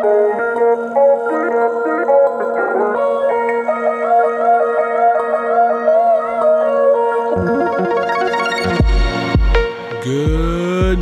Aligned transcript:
Good 0.00 0.08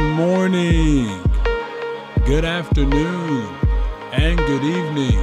morning, 0.03 1.22
good 2.26 2.45
afternoon, 2.45 3.46
and 4.11 4.36
good 4.36 4.64
evening. 4.64 5.16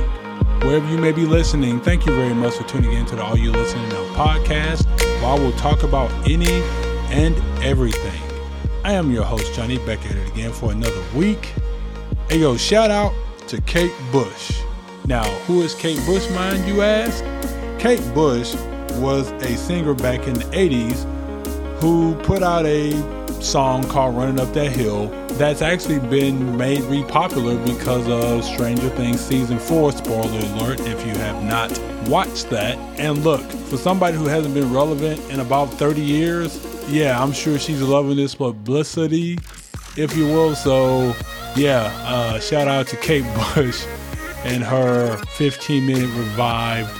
Wherever 0.61 0.89
you 0.89 0.97
may 0.97 1.11
be 1.11 1.25
listening, 1.25 1.81
thank 1.81 2.05
you 2.05 2.15
very 2.15 2.33
much 2.33 2.53
for 2.55 2.63
tuning 2.63 2.93
in 2.93 3.05
to 3.07 3.17
the 3.17 3.23
Are 3.23 3.37
You 3.37 3.51
Listening 3.51 3.89
Now 3.89 4.05
podcast, 4.13 4.85
where 5.19 5.31
I 5.31 5.33
will 5.37 5.51
talk 5.53 5.83
about 5.83 6.09
any 6.29 6.61
and 7.11 7.35
everything. 7.61 8.21
I 8.85 8.93
am 8.93 9.11
your 9.11 9.25
host, 9.25 9.53
Johnny 9.53 9.79
Beck, 9.79 10.05
at 10.05 10.15
it 10.15 10.29
again 10.29 10.53
for 10.53 10.71
another 10.71 11.03
week. 11.13 11.53
Hey, 12.29 12.39
yo, 12.39 12.55
shout 12.55 12.89
out 12.89 13.13
to 13.47 13.61
Kate 13.61 13.93
Bush. 14.11 14.61
Now, 15.05 15.23
who 15.41 15.61
is 15.61 15.75
Kate 15.75 16.03
Bush, 16.05 16.29
mind 16.31 16.67
you 16.67 16.81
ask? 16.81 17.23
Kate 17.79 18.03
Bush 18.13 18.55
was 18.93 19.29
a 19.43 19.55
singer 19.57 19.93
back 19.93 20.27
in 20.27 20.33
the 20.33 20.45
80s 20.45 21.03
who 21.79 22.15
put 22.23 22.41
out 22.41 22.65
a 22.65 22.91
song 23.41 23.83
called 23.83 24.15
Running 24.15 24.39
Up 24.39 24.51
That 24.53 24.71
Hill 24.71 25.07
that's 25.33 25.61
actually 25.61 25.99
been 25.99 26.57
made 26.57 26.81
re-popular 26.83 27.57
because 27.65 28.07
of 28.07 28.43
Stranger 28.43 28.89
Things 28.89 29.19
season 29.19 29.59
4 29.59 29.91
spoiler 29.91 30.39
alert 30.39 30.79
if 30.79 31.05
you 31.05 31.13
have 31.15 31.43
not 31.43 31.77
watched 32.07 32.49
that 32.49 32.77
and 32.97 33.23
look 33.23 33.41
for 33.41 33.77
somebody 33.77 34.17
who 34.17 34.25
hasn't 34.25 34.53
been 34.53 34.73
relevant 34.73 35.19
in 35.29 35.41
about 35.41 35.65
30 35.65 36.01
years 36.01 36.65
yeah 36.89 37.21
I'm 37.21 37.33
sure 37.33 37.59
she's 37.59 37.81
loving 37.81 38.15
this 38.15 38.33
publicity 38.33 39.37
if 39.97 40.15
you 40.15 40.25
will 40.25 40.55
so 40.55 41.13
yeah 41.55 41.91
uh, 42.05 42.39
shout 42.39 42.67
out 42.67 42.87
to 42.87 42.97
Kate 42.97 43.25
Bush 43.55 43.85
and 44.43 44.63
her 44.63 45.17
15 45.37 45.85
minute 45.85 46.09
revived 46.17 46.91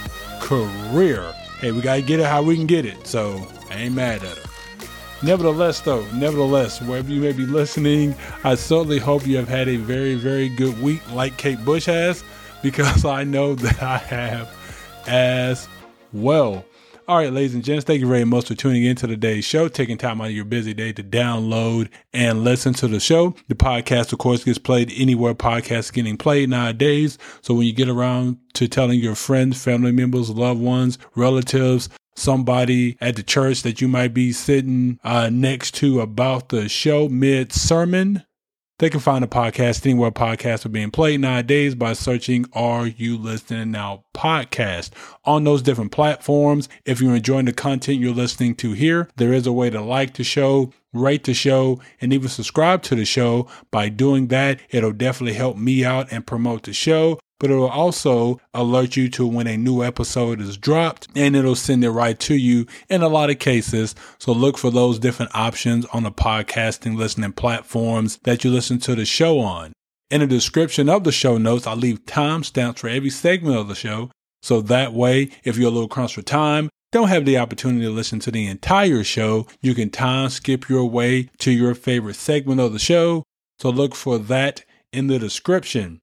career 0.42 1.34
hey 1.59 1.72
we 1.72 1.81
gotta 1.81 2.02
get 2.02 2.20
it 2.20 2.25
how 2.25 2.42
we 2.42 2.56
can 2.56 2.66
get 2.66 2.86
it 2.86 3.06
so 3.08 3.47
I 3.70 3.75
ain't 3.75 3.95
mad 3.95 4.23
at 4.23 4.38
her 4.38 4.45
Nevertheless, 5.23 5.80
though, 5.80 6.06
nevertheless, 6.12 6.81
wherever 6.81 7.09
you 7.09 7.22
may 7.22 7.31
be 7.31 7.45
listening, 7.45 8.14
I 8.44 8.53
certainly 8.53 9.00
hope 9.00 9.25
you 9.25 9.38
have 9.38 9.47
had 9.47 9.67
a 9.67 9.78
very, 9.78 10.14
very 10.14 10.50
good 10.50 10.80
week 10.81 11.02
like 11.12 11.38
Kate 11.38 11.64
Bush 11.64 11.86
has, 11.86 12.23
because 12.62 13.06
I 13.06 13.23
know 13.23 13.56
that 13.56 13.81
I 13.81 13.97
have 13.97 14.53
as 15.08 15.67
well. 16.14 16.66
All 17.08 17.17
right, 17.17 17.31
ladies 17.31 17.53
and 17.53 17.64
gents, 17.64 17.86
thank 17.86 18.02
you 18.02 18.08
very 18.08 18.25
much 18.25 18.48
for 18.48 18.56
tuning 18.56 18.84
in 18.84 18.95
to 18.95 19.06
today's 19.06 19.45
show, 19.45 19.67
taking 19.67 19.95
time 19.95 20.22
out 20.22 20.28
of 20.28 20.34
your 20.34 20.44
busy 20.44 20.73
day 20.73 20.92
to 20.94 21.03
download 21.03 21.89
and 22.14 22.44
listen 22.44 22.73
to 22.73 22.88
the 22.88 23.00
show. 23.00 23.36
The 23.47 23.53
podcast, 23.53 24.12
of 24.12 24.17
course, 24.17 24.44
gets 24.44 24.58
played 24.58 24.92
anywhere 24.95 25.36
podcasts 25.36 25.94
getting 25.94 26.17
played 26.17 26.50
nowadays. 26.50 27.20
So 27.44 27.53
when 27.53 27.67
you 27.67 27.73
get 27.73 27.89
around 27.89 28.39
to 28.56 28.67
telling 28.67 29.00
your 29.00 29.14
friends, 29.14 29.64
family 29.64 29.92
members, 29.92 30.31
loved 30.31 30.59
ones, 30.59 30.97
relatives, 31.16 31.89
somebody 32.16 32.97
at 33.00 33.17
the 33.17 33.23
church 33.23 33.62
that 33.62 33.81
you 33.81 33.88
might 33.88 34.16
be 34.16 34.31
sitting 34.31 35.00
uh, 35.03 35.30
next 35.31 35.75
to 35.75 36.02
about 36.02 36.50
the 36.50 36.67
show 36.67 37.08
mid 37.08 37.53
sermon. 37.53 38.25
They 38.78 38.90
can 38.90 39.00
find 39.00 39.23
the 39.23 39.28
podcast 39.30 39.86
anywhere 39.86 40.12
podcasts 40.12 40.66
are 40.66 40.70
being 40.70 40.92
played 40.92 41.22
nowadays 41.22 41.76
by 41.76 41.94
searching 41.94 42.45
Are 42.52 42.86
You 42.86 43.18
Listening 43.18 43.72
Now 43.72 44.04
podcast 44.14 44.90
on 45.23 45.45
those 45.45 45.62
different 45.62 45.94
platforms. 45.94 46.68
If 46.84 47.00
you're 47.00 47.16
enjoying 47.16 47.46
the 47.46 47.53
content 47.53 48.02
you're 48.02 48.14
listening 48.14 48.53
to 48.56 48.73
here, 48.73 49.08
there 49.16 49.31
is 49.31 49.48
a 49.48 49.53
way 49.53 49.70
to 49.70 49.80
like 49.80 50.16
the 50.16 50.26
show, 50.26 50.73
rate 50.92 51.23
the 51.23 51.34
show, 51.34 51.80
and 52.02 52.12
even 52.12 52.28
subscribe 52.28 52.81
to 52.84 52.96
the 52.96 53.06
show. 53.06 53.48
By 53.72 53.88
doing 53.88 54.28
that, 54.28 54.59
it'll 54.70 54.92
definitely 54.92 55.38
help 55.38 55.56
me 55.56 55.86
out 55.86 56.12
and 56.12 56.28
promote 56.28 56.64
the 56.64 56.73
show 56.73 57.18
but 57.45 57.53
it 57.53 57.57
will 57.57 57.69
also 57.69 58.41
alert 58.55 58.97
you 58.97 59.07
to 59.07 59.27
when 59.27 59.45
a 59.45 59.55
new 59.55 59.83
episode 59.83 60.41
is 60.41 60.57
dropped 60.57 61.07
and 61.15 61.35
it'll 61.35 61.53
send 61.53 61.83
it 61.83 61.91
right 61.91 62.19
to 62.19 62.33
you 62.33 62.66
in 62.89 63.03
a 63.03 63.07
lot 63.07 63.29
of 63.29 63.38
cases. 63.38 63.94
So 64.17 64.31
look 64.31 64.57
for 64.57 64.72
those 64.72 64.97
different 64.97 65.35
options 65.35 65.85
on 65.94 66.01
the 66.01 66.11
podcasting 66.11 66.97
listening 66.97 67.34
platforms 67.34 68.17
that 68.23 68.44
you 68.44 68.50
listen 68.50 68.79
to 68.79 68.95
the 68.95 69.05
show 69.05 69.41
on. 69.41 69.73
In 70.09 70.22
the 70.22 70.25
description 70.25 70.89
of 70.89 71.03
the 71.03 71.11
show 71.11 71.38
notes, 71.38 71.67
I 71.67 71.75
leave 71.75 72.03
timestamps 72.07 72.79
for 72.79 72.89
every 72.89 73.11
segment 73.11 73.57
of 73.57 73.67
the 73.67 73.75
show. 73.75 74.09
So 74.41 74.59
that 74.61 74.94
way, 74.94 75.29
if 75.44 75.55
you're 75.55 75.69
a 75.69 75.72
little 75.72 75.88
crunched 75.88 76.16
for 76.16 76.23
time, 76.23 76.72
don't 76.91 77.09
have 77.09 77.25
the 77.25 77.38
opportunity 77.38 77.85
to 77.85 77.91
listen 77.91 78.17
to 78.22 78.31
the 78.31 78.47
entire 78.47 79.03
show, 79.03 79.45
you 79.61 79.75
can 79.75 79.91
time 79.91 80.29
skip 80.29 80.67
your 80.67 80.89
way 80.89 81.29
to 81.38 81.51
your 81.51 81.75
favorite 81.75 82.16
segment 82.16 82.59
of 82.59 82.73
the 82.73 82.79
show. 82.79 83.22
So 83.59 83.69
look 83.69 83.94
for 83.94 84.17
that 84.17 84.66
in 84.91 85.05
the 85.05 85.19
description. 85.19 86.00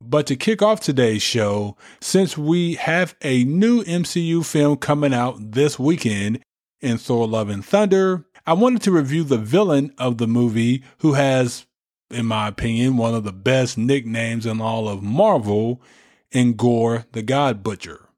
But 0.00 0.26
to 0.28 0.36
kick 0.36 0.62
off 0.62 0.80
today's 0.80 1.22
show, 1.22 1.76
since 2.00 2.38
we 2.38 2.74
have 2.74 3.16
a 3.22 3.44
new 3.44 3.82
MCU 3.82 4.44
film 4.44 4.76
coming 4.76 5.12
out 5.12 5.52
this 5.52 5.78
weekend 5.78 6.40
in 6.80 6.98
Thor 6.98 7.26
Love 7.26 7.48
and 7.48 7.64
Thunder, 7.64 8.24
I 8.46 8.52
wanted 8.52 8.82
to 8.82 8.92
review 8.92 9.24
the 9.24 9.38
villain 9.38 9.92
of 9.98 10.18
the 10.18 10.28
movie 10.28 10.84
who 10.98 11.14
has, 11.14 11.66
in 12.10 12.26
my 12.26 12.48
opinion, 12.48 12.96
one 12.96 13.14
of 13.14 13.24
the 13.24 13.32
best 13.32 13.76
nicknames 13.76 14.46
in 14.46 14.60
all 14.60 14.88
of 14.88 15.02
Marvel 15.02 15.82
in 16.30 16.54
Gorr 16.54 17.06
the 17.12 17.22
God 17.22 17.64
Butcher. 17.64 18.08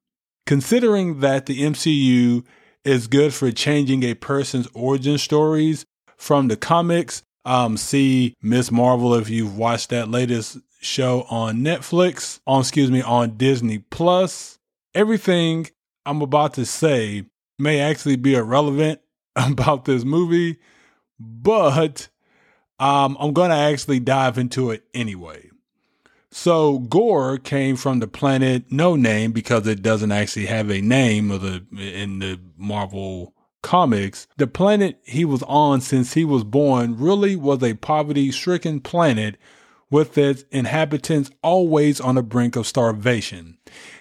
Considering 0.45 1.21
that 1.21 1.47
the 1.47 1.63
MCU 1.63 2.45
is 2.85 3.07
good 3.07 3.33
for 3.33 3.51
changing 3.53 4.03
a 4.03 4.15
person's 4.15 4.69
origin 4.75 5.17
stories 5.17 5.87
from 6.19 6.49
the 6.49 6.57
comics, 6.57 7.23
um, 7.47 7.79
see 7.79 8.35
Miss 8.43 8.71
Marvel 8.71 9.15
if 9.15 9.31
you've 9.31 9.57
watched 9.57 9.89
that 9.89 10.11
latest 10.11 10.59
show 10.81 11.27
on 11.31 11.59
Netflix, 11.59 12.41
on 12.47 12.61
excuse 12.61 12.91
me, 12.91 13.03
on 13.03 13.37
Disney 13.37 13.79
Plus. 13.79 14.59
Everything 14.95 15.69
I'm 16.05 16.23
about 16.23 16.55
to 16.55 16.65
say 16.67 17.27
may 17.59 17.81
actually 17.81 18.17
be 18.17 18.35
irrelevant 18.35 19.01
about 19.37 19.85
this 19.85 20.05
movie, 20.05 20.59
but 21.19 22.09
um, 22.79 23.17
I'm 23.21 23.33
going 23.33 23.51
to 23.51 23.57
actually 23.57 24.01
dive 24.01 24.39
into 24.39 24.71
it 24.71 24.85
anyway. 24.95 25.51
So 26.33 26.79
Gorr 26.79 27.39
came 27.39 27.77
from 27.77 27.99
the 27.99 28.07
planet 28.07 28.71
No 28.71 28.97
Name 28.97 29.33
because 29.33 29.67
it 29.67 29.83
doesn't 29.83 30.13
actually 30.13 30.47
have 30.47 30.71
a 30.71 30.81
name 30.81 31.31
of 31.31 31.43
the 31.43 31.65
in 31.77 32.21
the 32.21 32.41
Marvel 32.57 33.35
comics. 33.63 34.29
The 34.37 34.47
planet 34.47 35.01
he 35.05 35.25
was 35.25 35.43
on 35.43 35.81
since 35.81 36.15
he 36.15 36.25
was 36.25 36.45
born 36.45 36.97
really 36.97 37.35
was 37.35 37.63
a 37.63 37.75
poverty-stricken 37.75 38.81
planet 38.81 39.37
with 39.91 40.17
its 40.17 40.45
inhabitants 40.51 41.31
always 41.43 42.01
on 42.01 42.15
the 42.15 42.23
brink 42.23 42.57
of 42.57 42.67
starvation. 42.67 43.59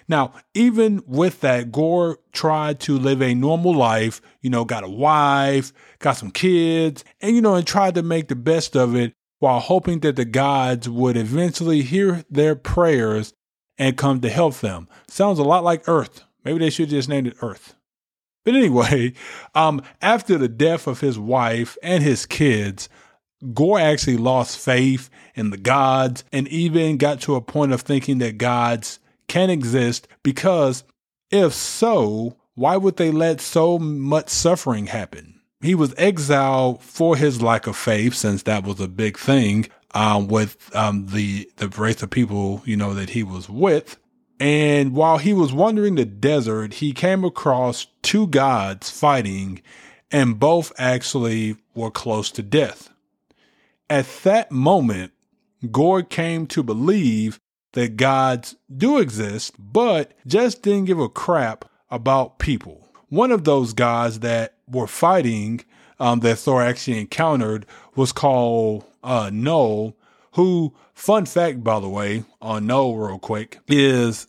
Now, 0.08 0.32
even 0.54 1.02
with 1.06 1.40
that, 1.40 1.72
Gorr 1.72 2.18
tried 2.32 2.80
to 2.80 2.98
live 2.98 3.20
a 3.20 3.34
normal 3.34 3.74
life, 3.74 4.20
you 4.40 4.50
know, 4.50 4.64
got 4.64 4.84
a 4.84 4.88
wife, 4.88 5.72
got 5.98 6.16
some 6.16 6.30
kids, 6.30 7.04
and, 7.20 7.34
you 7.34 7.42
know, 7.42 7.54
and 7.54 7.66
tried 7.66 7.94
to 7.96 8.02
make 8.02 8.28
the 8.28 8.36
best 8.36 8.76
of 8.76 8.94
it 8.94 9.12
while 9.40 9.60
hoping 9.60 10.00
that 10.00 10.16
the 10.16 10.24
gods 10.24 10.88
would 10.88 11.16
eventually 11.16 11.82
hear 11.82 12.24
their 12.30 12.54
prayers 12.54 13.32
and 13.78 13.96
come 13.96 14.20
to 14.20 14.28
help 14.28 14.56
them. 14.60 14.88
Sounds 15.08 15.38
a 15.38 15.44
lot 15.44 15.64
like 15.64 15.88
Earth. 15.88 16.24
Maybe 16.44 16.58
they 16.58 16.70
should 16.70 16.90
just 16.90 17.08
name 17.08 17.26
it 17.26 17.36
Earth. 17.42 17.74
But 18.44 18.54
anyway, 18.54 19.14
um, 19.54 19.82
after 20.00 20.38
the 20.38 20.48
death 20.48 20.86
of 20.86 21.00
his 21.00 21.18
wife 21.18 21.76
and 21.82 22.02
his 22.02 22.26
kids, 22.26 22.88
Gorr 23.54 23.78
actually 23.78 24.16
lost 24.16 24.58
faith 24.58 25.08
in 25.34 25.50
the 25.50 25.56
gods 25.56 26.24
and 26.32 26.46
even 26.48 26.98
got 26.98 27.20
to 27.22 27.34
a 27.34 27.40
point 27.40 27.72
of 27.72 27.80
thinking 27.80 28.18
that 28.18 28.38
gods 28.38 28.98
can 29.28 29.50
exist 29.50 30.08
because 30.22 30.84
if 31.30 31.54
so, 31.54 32.36
why 32.54 32.76
would 32.76 32.96
they 32.96 33.10
let 33.10 33.40
so 33.40 33.78
much 33.78 34.28
suffering 34.28 34.86
happen? 34.86 35.40
He 35.62 35.74
was 35.74 35.94
exiled 35.96 36.82
for 36.82 37.16
his 37.16 37.42
lack 37.42 37.66
of 37.66 37.76
faith, 37.76 38.14
since 38.14 38.42
that 38.44 38.64
was 38.64 38.80
a 38.80 38.88
big 38.88 39.18
thing 39.18 39.68
um, 39.92 40.28
with 40.28 40.74
um, 40.74 41.06
the 41.06 41.50
the 41.56 41.68
race 41.68 42.02
of 42.02 42.10
people 42.10 42.62
you 42.64 42.76
know 42.76 42.94
that 42.94 43.10
he 43.10 43.22
was 43.22 43.48
with. 43.48 43.98
And 44.38 44.94
while 44.94 45.18
he 45.18 45.34
was 45.34 45.52
wandering 45.52 45.96
the 45.96 46.06
desert, 46.06 46.74
he 46.74 46.92
came 46.92 47.24
across 47.24 47.86
two 48.02 48.26
gods 48.26 48.90
fighting, 48.90 49.60
and 50.10 50.38
both 50.38 50.72
actually 50.78 51.56
were 51.74 51.90
close 51.90 52.30
to 52.32 52.42
death. 52.42 52.89
At 53.90 54.06
that 54.22 54.52
moment, 54.52 55.12
Gorr 55.72 56.04
came 56.04 56.46
to 56.46 56.62
believe 56.62 57.40
that 57.72 57.96
gods 57.96 58.54
do 58.74 58.98
exist, 58.98 59.54
but 59.58 60.12
just 60.24 60.62
didn't 60.62 60.84
give 60.84 61.00
a 61.00 61.08
crap 61.08 61.64
about 61.90 62.38
people. 62.38 62.88
One 63.08 63.32
of 63.32 63.42
those 63.42 63.72
gods 63.72 64.20
that 64.20 64.54
were 64.68 64.86
fighting 64.86 65.64
um, 65.98 66.20
that 66.20 66.36
Thor 66.36 66.62
actually 66.62 67.00
encountered 67.00 67.66
was 67.96 68.12
called 68.12 68.84
uh, 69.02 69.30
Knull, 69.32 69.96
who, 70.34 70.72
fun 70.94 71.26
fact 71.26 71.64
by 71.64 71.80
the 71.80 71.88
way, 71.88 72.22
on 72.40 72.66
Knull 72.66 72.96
real 72.96 73.18
quick, 73.18 73.58
is 73.66 74.28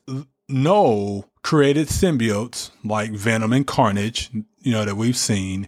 Knull 0.49 1.29
created 1.43 1.87
symbiotes 1.87 2.71
like 2.83 3.11
Venom 3.11 3.53
and 3.53 3.67
Carnage, 3.67 4.31
you 4.59 4.71
know, 4.71 4.85
that 4.85 4.97
we've 4.97 5.15
seen. 5.15 5.67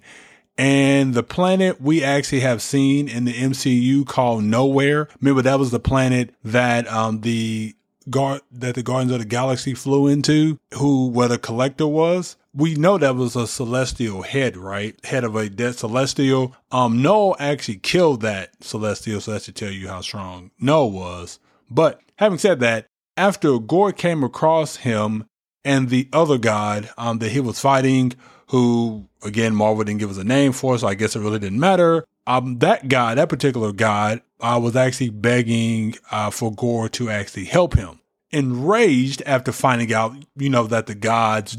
And 0.57 1.13
the 1.13 1.23
planet 1.23 1.81
we 1.81 2.03
actually 2.03 2.41
have 2.41 2.61
seen 2.61 3.07
in 3.09 3.25
the 3.25 3.33
MCU 3.33 4.05
called 4.05 4.43
Nowhere. 4.43 5.07
Remember 5.19 5.41
that 5.41 5.59
was 5.59 5.71
the 5.71 5.79
planet 5.79 6.33
that 6.43 6.87
um, 6.87 7.21
the 7.21 7.75
guard 8.09 8.41
that 8.51 8.75
the 8.75 8.83
Guardians 8.83 9.13
of 9.13 9.19
the 9.19 9.25
Galaxy 9.25 9.73
flew 9.73 10.07
into, 10.07 10.59
who 10.75 11.07
where 11.09 11.27
the 11.27 11.37
collector 11.37 11.87
was. 11.87 12.37
We 12.53 12.75
know 12.75 12.99
that 12.99 13.15
was 13.15 13.35
a 13.35 13.47
celestial 13.47 14.21
head, 14.21 14.55
right? 14.55 15.03
Head 15.05 15.23
of 15.23 15.35
a 15.35 15.49
dead 15.49 15.75
celestial. 15.75 16.55
Um, 16.71 17.01
Knull 17.01 17.35
actually 17.39 17.77
killed 17.77 18.21
that 18.21 18.63
celestial, 18.63 19.21
so 19.21 19.33
that 19.33 19.43
should 19.43 19.55
tell 19.55 19.71
you 19.71 19.87
how 19.87 20.01
strong 20.01 20.51
Knull 20.59 20.91
was. 20.91 21.39
But 21.71 22.01
having 22.17 22.37
said 22.37 22.59
that, 22.59 22.85
after 23.17 23.57
Gorr 23.57 23.91
came 23.91 24.23
across 24.23 24.77
him 24.77 25.25
and 25.65 25.89
the 25.89 26.09
other 26.13 26.37
god 26.37 26.89
um, 26.97 27.19
that 27.19 27.31
he 27.31 27.39
was 27.39 27.59
fighting, 27.59 28.13
who 28.53 29.03
again 29.23 29.55
Marvel 29.55 29.83
didn't 29.83 29.99
give 29.99 30.11
us 30.11 30.17
a 30.19 30.23
name 30.23 30.51
for, 30.51 30.77
so 30.77 30.87
I 30.87 30.93
guess 30.93 31.15
it 31.15 31.21
really 31.21 31.39
didn't 31.39 31.59
matter. 31.59 32.05
Um, 32.27 32.59
that 32.59 32.87
guy, 32.87 33.15
that 33.15 33.27
particular 33.27 33.71
god, 33.71 34.21
uh, 34.39 34.59
was 34.61 34.75
actually 34.75 35.09
begging 35.09 35.95
uh, 36.11 36.29
for 36.29 36.53
Gorr 36.53 36.87
to 36.89 37.09
actually 37.09 37.45
help 37.45 37.73
him. 37.73 37.99
Enraged 38.29 39.23
after 39.25 39.51
finding 39.51 39.91
out, 39.91 40.15
you 40.35 40.51
know, 40.51 40.67
that 40.67 40.85
the 40.85 40.93
gods 40.93 41.57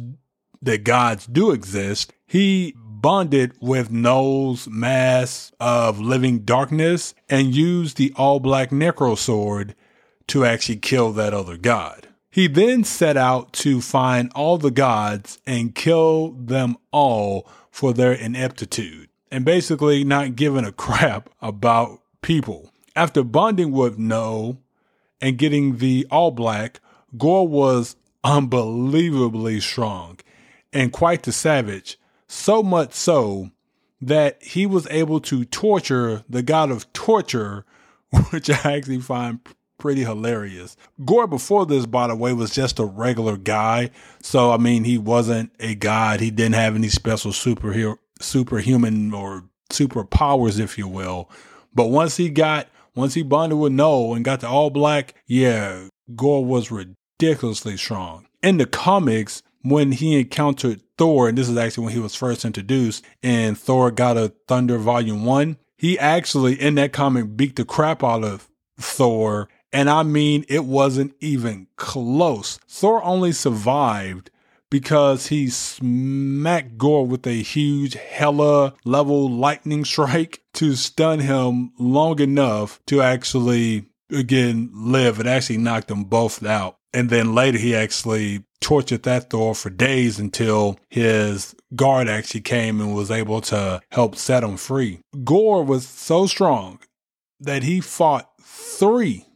that 0.62 0.84
gods 0.84 1.26
do 1.26 1.50
exist, 1.50 2.12
he 2.28 2.76
bonded 2.78 3.54
with 3.60 3.90
Knull's 3.90 4.68
mass 4.68 5.50
of 5.58 5.98
living 5.98 6.44
darkness 6.44 7.12
and 7.28 7.56
used 7.56 7.96
the 7.96 8.12
all 8.14 8.38
black 8.38 8.70
necro 8.70 9.18
sword 9.18 9.74
to 10.28 10.44
actually 10.44 10.76
kill 10.76 11.12
that 11.14 11.34
other 11.34 11.56
god. 11.56 12.06
He 12.34 12.48
then 12.48 12.82
set 12.82 13.16
out 13.16 13.52
to 13.52 13.80
find 13.80 14.28
all 14.34 14.58
the 14.58 14.72
gods 14.72 15.38
and 15.46 15.72
kill 15.72 16.32
them 16.32 16.76
all 16.90 17.46
for 17.70 17.92
their 17.92 18.12
ineptitude 18.12 19.08
and 19.30 19.44
basically 19.44 20.02
not 20.02 20.34
giving 20.34 20.64
a 20.64 20.72
crap 20.84 21.30
about 21.40 22.00
people. 22.22 22.72
After 22.96 23.22
bonding 23.22 23.70
with 23.70 24.00
Knull 24.00 24.58
and 25.20 25.38
getting 25.38 25.78
the 25.78 26.08
all 26.10 26.32
black, 26.32 26.80
Gorr 27.16 27.46
was 27.46 27.94
unbelievably 28.24 29.60
strong 29.60 30.18
and 30.72 30.92
quite 30.92 31.22
the 31.22 31.30
savage, 31.30 32.00
so 32.26 32.64
much 32.64 32.94
so 32.94 33.52
that 34.00 34.42
he 34.42 34.66
was 34.66 34.88
able 34.90 35.20
to 35.20 35.44
torture 35.44 36.24
the 36.28 36.42
god 36.42 36.72
of 36.72 36.92
torture, 36.92 37.64
which 38.30 38.50
I 38.50 38.74
actually 38.74 39.02
find 39.02 39.38
pretty 39.84 40.02
hilarious. 40.02 40.78
Gorr 41.04 41.26
before 41.26 41.66
this, 41.66 41.84
by 41.84 42.06
the 42.06 42.16
way, 42.16 42.32
was 42.32 42.54
just 42.54 42.78
a 42.78 42.86
regular 42.86 43.36
guy. 43.36 43.90
So 44.22 44.50
I 44.50 44.56
mean, 44.56 44.84
he 44.84 44.96
wasn't 44.96 45.52
a 45.60 45.74
god. 45.74 46.20
He 46.20 46.30
didn't 46.30 46.54
have 46.54 46.74
any 46.74 46.88
special 46.88 47.32
superhero, 47.32 47.98
superhuman 48.18 49.12
or 49.12 49.44
superpowers, 49.70 50.58
if 50.58 50.78
you 50.78 50.88
will. 50.88 51.30
But 51.74 51.88
once 51.88 52.16
he 52.16 52.30
got, 52.30 52.68
once 52.94 53.12
he 53.12 53.22
bonded 53.22 53.58
with 53.58 53.72
Knull 53.72 54.14
and 54.14 54.24
got 54.24 54.40
the 54.40 54.48
all 54.48 54.70
black, 54.70 55.16
yeah, 55.26 55.88
Gorr 56.16 56.42
was 56.42 56.70
ridiculously 56.70 57.76
strong. 57.76 58.26
In 58.42 58.56
the 58.56 58.64
comics, 58.64 59.42
when 59.60 59.92
he 59.92 60.18
encountered 60.18 60.80
Thor, 60.96 61.28
and 61.28 61.36
this 61.36 61.50
is 61.50 61.58
actually 61.58 61.84
when 61.84 61.92
he 61.92 62.00
was 62.00 62.14
first 62.14 62.46
introduced 62.46 63.04
in 63.20 63.54
Thor 63.54 63.90
God 63.90 64.16
of 64.16 64.32
Thunder 64.48 64.78
Volume 64.78 65.26
1, 65.26 65.58
he 65.76 65.98
actually 65.98 66.58
in 66.58 66.76
that 66.76 66.94
comic 66.94 67.36
beat 67.36 67.56
the 67.56 67.66
crap 67.66 68.02
out 68.02 68.24
of 68.24 68.48
Thor 68.78 69.48
and 69.74 69.90
I 69.90 70.04
mean, 70.04 70.44
it 70.48 70.64
wasn't 70.64 71.16
even 71.18 71.66
close. 71.74 72.58
Thor 72.68 73.02
only 73.02 73.32
survived 73.32 74.30
because 74.70 75.26
he 75.26 75.48
smacked 75.50 76.78
Gorr 76.78 77.04
with 77.04 77.26
a 77.26 77.42
huge 77.42 77.94
Hella 77.94 78.74
level 78.84 79.28
lightning 79.28 79.84
strike 79.84 80.42
to 80.54 80.76
stun 80.76 81.18
him 81.18 81.72
long 81.76 82.20
enough 82.20 82.80
to 82.86 83.02
actually, 83.02 83.86
again, 84.10 84.70
live. 84.72 85.18
It 85.18 85.26
actually 85.26 85.58
knocked 85.58 85.88
them 85.88 86.04
both 86.04 86.44
out. 86.44 86.76
And 86.92 87.10
then 87.10 87.34
later 87.34 87.58
he 87.58 87.74
actually 87.74 88.44
tortured 88.60 89.02
that 89.02 89.30
Thor 89.30 89.56
for 89.56 89.70
days 89.70 90.20
until 90.20 90.78
his 90.88 91.56
guard 91.74 92.08
actually 92.08 92.42
came 92.42 92.80
and 92.80 92.94
was 92.94 93.10
able 93.10 93.40
to 93.40 93.80
help 93.90 94.14
set 94.14 94.44
him 94.44 94.56
free. 94.56 95.00
Gorr 95.24 95.64
was 95.64 95.84
so 95.84 96.26
strong 96.26 96.78
that 97.40 97.64
he 97.64 97.80
fought 97.80 98.30
three 98.40 99.26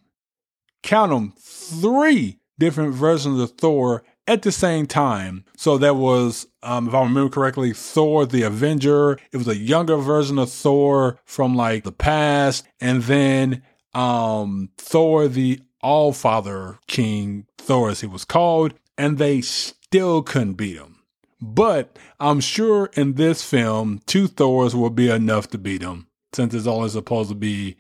count 0.83 1.11
them, 1.11 1.33
three 1.39 2.39
different 2.59 2.95
versions 2.95 3.41
of 3.41 3.53
Thor 3.53 4.03
at 4.27 4.43
the 4.43 4.53
same 4.53 4.87
time. 4.87 5.45
So 5.57 5.79
there 5.79 5.95
was, 5.95 6.47
um, 6.63 6.89
if 6.89 6.95
I 6.95 7.03
remember 7.03 7.31
correctly, 7.31 7.73
Thor 7.73 8.27
the 8.27 8.43
Avenger. 8.43 9.19
It 9.33 9.39
was 9.39 9.49
a 9.49 9.57
younger 9.57 9.97
version 9.97 10.39
of 10.39 10.51
Thor 10.51 11.19
from 11.25 11.57
like 11.57 11.85
the 11.85 11.93
past, 11.93 12.67
and 12.81 13.03
then 13.03 13.63
um, 13.95 14.71
Thor 14.77 15.29
the 15.29 15.61
All 15.83 16.13
Father 16.13 16.79
King, 16.87 17.47
Thor 17.57 17.91
as 17.91 18.03
he 18.03 18.07
was 18.07 18.25
called, 18.25 18.75
and 18.99 19.17
they 19.17 19.41
still 19.41 20.23
couldn't 20.23 20.55
beat 20.55 20.77
him. 20.77 20.97
But 21.41 21.99
I'm 22.19 22.41
sure 22.41 22.91
in 22.95 23.15
this 23.15 23.43
film, 23.43 24.01
two 24.07 24.27
Thors 24.27 24.75
will 24.75 24.91
be 24.91 25.09
enough 25.09 25.49
to 25.51 25.59
beat 25.59 25.83
him, 25.83 26.09
since 26.33 26.53
it's 26.53 26.67
only 26.67 26.89
supposed 26.91 27.31
to 27.31 27.35
be 27.35 27.77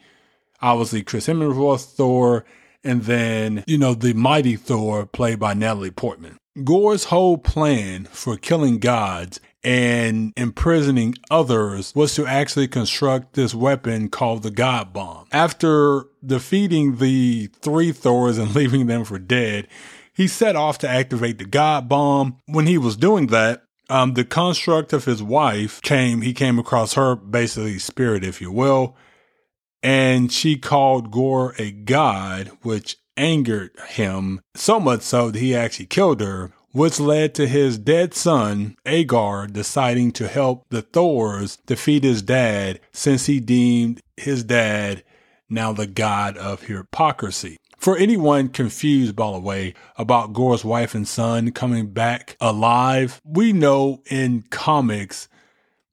obviously 0.62 1.03
Chris 1.03 1.27
Hemsworth 1.27 1.85
Thor 1.95 2.45
and 2.84 3.02
then, 3.04 3.64
you 3.66 3.78
know, 3.78 3.94
the 3.94 4.12
mighty 4.12 4.56
Thor 4.56 5.06
played 5.06 5.38
by 5.38 5.54
Natalie 5.54 5.90
Portman. 5.90 6.36
Gorr's 6.64 7.04
whole 7.04 7.38
plan 7.38 8.04
for 8.06 8.36
killing 8.36 8.78
gods 8.78 9.40
and 9.64 10.32
imprisoning 10.36 11.14
others 11.30 11.92
was 11.94 12.14
to 12.14 12.26
actually 12.26 12.69
construct 12.69 13.34
this 13.34 13.54
weapon 13.54 14.08
called 14.08 14.42
the 14.42 14.50
God 14.50 14.92
Bomb. 14.92 15.26
After 15.32 16.04
defeating 16.25 16.96
the 16.96 17.48
three 17.60 17.92
Thors 17.92 18.38
and 18.38 18.54
leaving 18.54 18.86
them 18.86 19.04
for 19.04 19.19
dead, 19.19 19.69
he 20.12 20.26
set 20.26 20.56
off 20.56 20.78
to 20.78 20.88
activate 20.88 21.38
the 21.38 21.44
God 21.44 21.88
Bomb. 21.88 22.38
When 22.46 22.66
he 22.66 22.78
was 22.78 22.96
doing 22.96 23.28
that, 23.28 23.64
um, 23.90 24.14
the 24.14 24.25
construct 24.25 24.92
of 24.92 25.04
his 25.04 25.22
wife 25.22 25.80
came, 25.82 26.22
he 26.22 26.34
came 26.34 26.58
across 26.58 26.94
her 26.94 27.16
basically 27.16 27.78
spirit, 27.78 28.25
if 28.25 28.40
you 28.40 28.50
will, 28.50 28.96
and 29.82 30.32
she 30.32 30.56
called 30.56 31.10
Gorr 31.10 31.54
a 31.58 31.70
god, 31.70 32.50
which 32.62 32.96
angered 33.16 33.72
him 33.88 34.40
so 34.54 34.78
much 34.78 35.02
so 35.02 35.30
that 35.30 35.38
he 35.38 35.54
actually 35.54 35.86
killed 35.86 36.20
her, 36.20 36.52
which 36.72 37.00
led 37.00 37.34
to 37.34 37.46
his 37.48 37.78
dead 37.78 38.14
son, 38.14 38.76
Agar, 38.86 39.46
deciding 39.46 40.12
to 40.12 40.28
help 40.28 40.66
the 40.69 40.82
Thors 40.82 41.56
defeat 41.66 42.04
his 42.04 42.22
dad 42.22 42.80
since 42.92 43.26
he 43.26 43.40
deemed 43.40 44.00
his 44.16 44.44
dad 44.44 45.02
now 45.48 45.72
the 45.72 45.86
god 45.86 46.36
of 46.36 46.62
hypocrisy. 46.62 47.56
For 47.78 47.96
anyone 47.96 48.49
confused, 48.49 49.14
by 49.14 49.32
the 49.32 49.38
way, 49.38 49.75
about 49.97 50.32
Gorr's 50.32 50.64
wife 50.64 50.94
and 50.94 51.06
son 51.06 51.52
coming 51.52 51.87
back 51.88 52.37
alive, 52.40 53.20
we 53.25 53.52
know 53.52 54.02
in 54.11 54.42
comics 54.50 55.28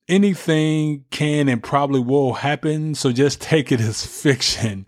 anything 0.07 1.05
can 1.11 1.49
and 1.49 1.61
probably 1.61 1.99
will 1.99 2.33
happen. 2.33 2.95
So 2.95 3.11
just 3.11 3.41
take 3.41 3.71
it 3.71 3.81
as 3.81 4.05
fiction, 4.21 4.85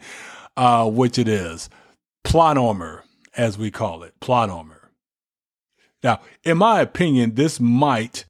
uh, 0.56 0.90
which 0.90 1.18
it 1.18 1.28
is. 1.28 1.70
Plot 2.24 2.58
armor, 2.58 3.04
as 3.36 3.58
we 3.58 3.72
call 3.72 4.04
it, 4.04 4.20
plot 4.20 4.50
armor. 4.50 4.92
Now, 6.04 6.22
in 6.44 6.58
my 6.58 6.82
opinion, 6.82 7.36
this 7.36 7.60
might 7.60 8.26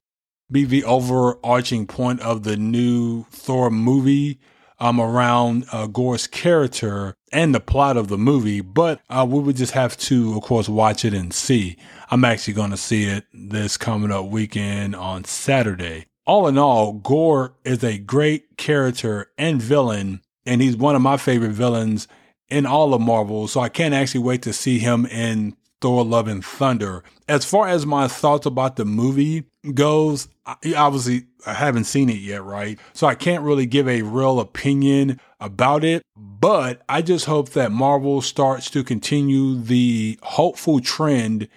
be 0.50 0.64
the 0.64 0.84
overarching 0.84 1.86
point 1.86 2.20
of 2.20 2.42
the 2.42 2.56
new 2.56 3.24
Thor 3.30 3.70
movie 3.70 4.40
um, 4.80 5.00
around 5.00 5.66
uh, 5.72 5.86
Gorr's 5.86 6.26
character 6.26 7.14
and 7.32 7.54
the 7.54 7.60
plot 7.60 7.96
of 7.96 8.08
the 8.08 8.16
movie, 8.16 8.60
but 8.60 9.00
uh, 9.10 9.26
we 9.28 9.40
would 9.40 9.56
just 9.56 9.72
have 9.72 9.96
to, 9.98 10.36
of 10.36 10.42
course, 10.42 10.68
watch 10.68 11.04
it 11.04 11.12
and 11.12 11.34
see. 11.34 11.76
I'm 12.10 12.24
actually 12.24 12.54
going 12.54 12.70
to 12.70 12.76
see 12.76 13.04
it 13.04 13.24
this 13.34 13.76
coming 13.76 14.10
up 14.10 14.26
weekend 14.26 14.96
on 14.96 15.24
Saturday 15.24 16.06
all 16.28 16.46
in 16.46 16.58
all, 16.58 16.92
Gorr 16.92 17.54
is 17.64 17.82
a 17.82 17.96
great 17.98 18.58
character 18.58 19.30
and 19.38 19.60
villain, 19.60 20.20
and 20.44 20.60
he's 20.60 20.76
one 20.76 20.94
of 20.94 21.00
my 21.00 21.16
favorite 21.16 21.52
villains 21.52 22.06
in 22.50 22.66
all 22.66 22.92
of 22.92 23.00
Marvel. 23.00 23.48
So 23.48 23.60
I 23.60 23.70
can't 23.70 23.94
actually 23.94 24.20
wait 24.20 24.42
to 24.42 24.52
see 24.52 24.78
him 24.78 25.06
in 25.06 25.56
Thor 25.80 26.04
Love 26.04 26.28
and 26.28 26.44
Thunder. 26.44 27.02
As 27.28 27.46
far 27.46 27.66
as 27.68 27.86
my 27.86 28.08
thoughts 28.08 28.44
about 28.44 28.76
the 28.76 28.84
movie 28.84 29.44
goes, 29.72 30.28
I, 30.44 30.56
obviously 30.76 31.24
I 31.46 31.54
haven't 31.54 31.84
seen 31.84 32.10
it 32.10 32.18
yet, 32.18 32.44
right? 32.44 32.78
So 32.92 33.06
I 33.06 33.14
can't 33.14 33.42
really 33.42 33.66
give 33.66 33.88
a 33.88 34.02
real 34.02 34.38
opinion 34.38 35.20
about 35.40 35.82
it, 35.82 36.02
but 36.14 36.82
I 36.90 37.00
just 37.00 37.24
hope 37.24 37.50
that 37.50 37.72
Marvel 37.72 38.20
starts 38.20 38.68
to 38.70 38.84
continue 38.84 39.58
the 39.58 40.18
hopeful 40.22 40.80
trend 40.80 41.48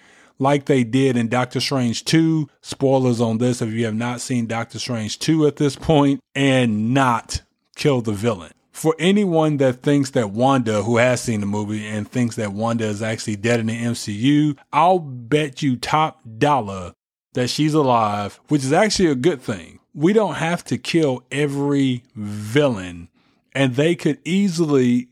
like 0.42 0.66
they 0.66 0.84
did 0.84 1.16
in 1.16 1.28
Doctor 1.28 1.60
Strange 1.60 2.04
2. 2.04 2.48
Spoilers 2.60 3.20
on 3.20 3.38
this 3.38 3.62
if 3.62 3.70
you 3.70 3.84
have 3.84 3.94
not 3.94 4.20
seen 4.20 4.46
Doctor 4.46 4.78
Strange 4.78 5.18
2 5.20 5.46
at 5.46 5.56
this 5.56 5.76
point, 5.76 6.20
and 6.34 6.92
not 6.92 7.42
kill 7.76 8.02
the 8.02 8.12
villain. 8.12 8.52
For 8.72 8.96
anyone 8.98 9.58
that 9.58 9.82
thinks 9.82 10.10
that 10.10 10.30
Wanda, 10.30 10.82
who 10.82 10.96
has 10.96 11.20
seen 11.20 11.40
the 11.40 11.46
movie 11.46 11.86
and 11.86 12.08
thinks 12.08 12.36
that 12.36 12.52
Wanda 12.52 12.84
is 12.84 13.02
actually 13.02 13.36
dead 13.36 13.60
in 13.60 13.66
the 13.66 13.80
MCU, 13.80 14.58
I'll 14.72 14.98
bet 14.98 15.62
you 15.62 15.76
top 15.76 16.20
dollar 16.38 16.94
that 17.34 17.48
she's 17.48 17.74
alive, 17.74 18.40
which 18.48 18.64
is 18.64 18.72
actually 18.72 19.10
a 19.10 19.14
good 19.14 19.40
thing. 19.40 19.78
We 19.94 20.12
don't 20.12 20.34
have 20.34 20.64
to 20.64 20.78
kill 20.78 21.22
every 21.30 22.02
villain, 22.16 23.08
and 23.54 23.76
they 23.76 23.94
could 23.94 24.18
easily 24.24 25.08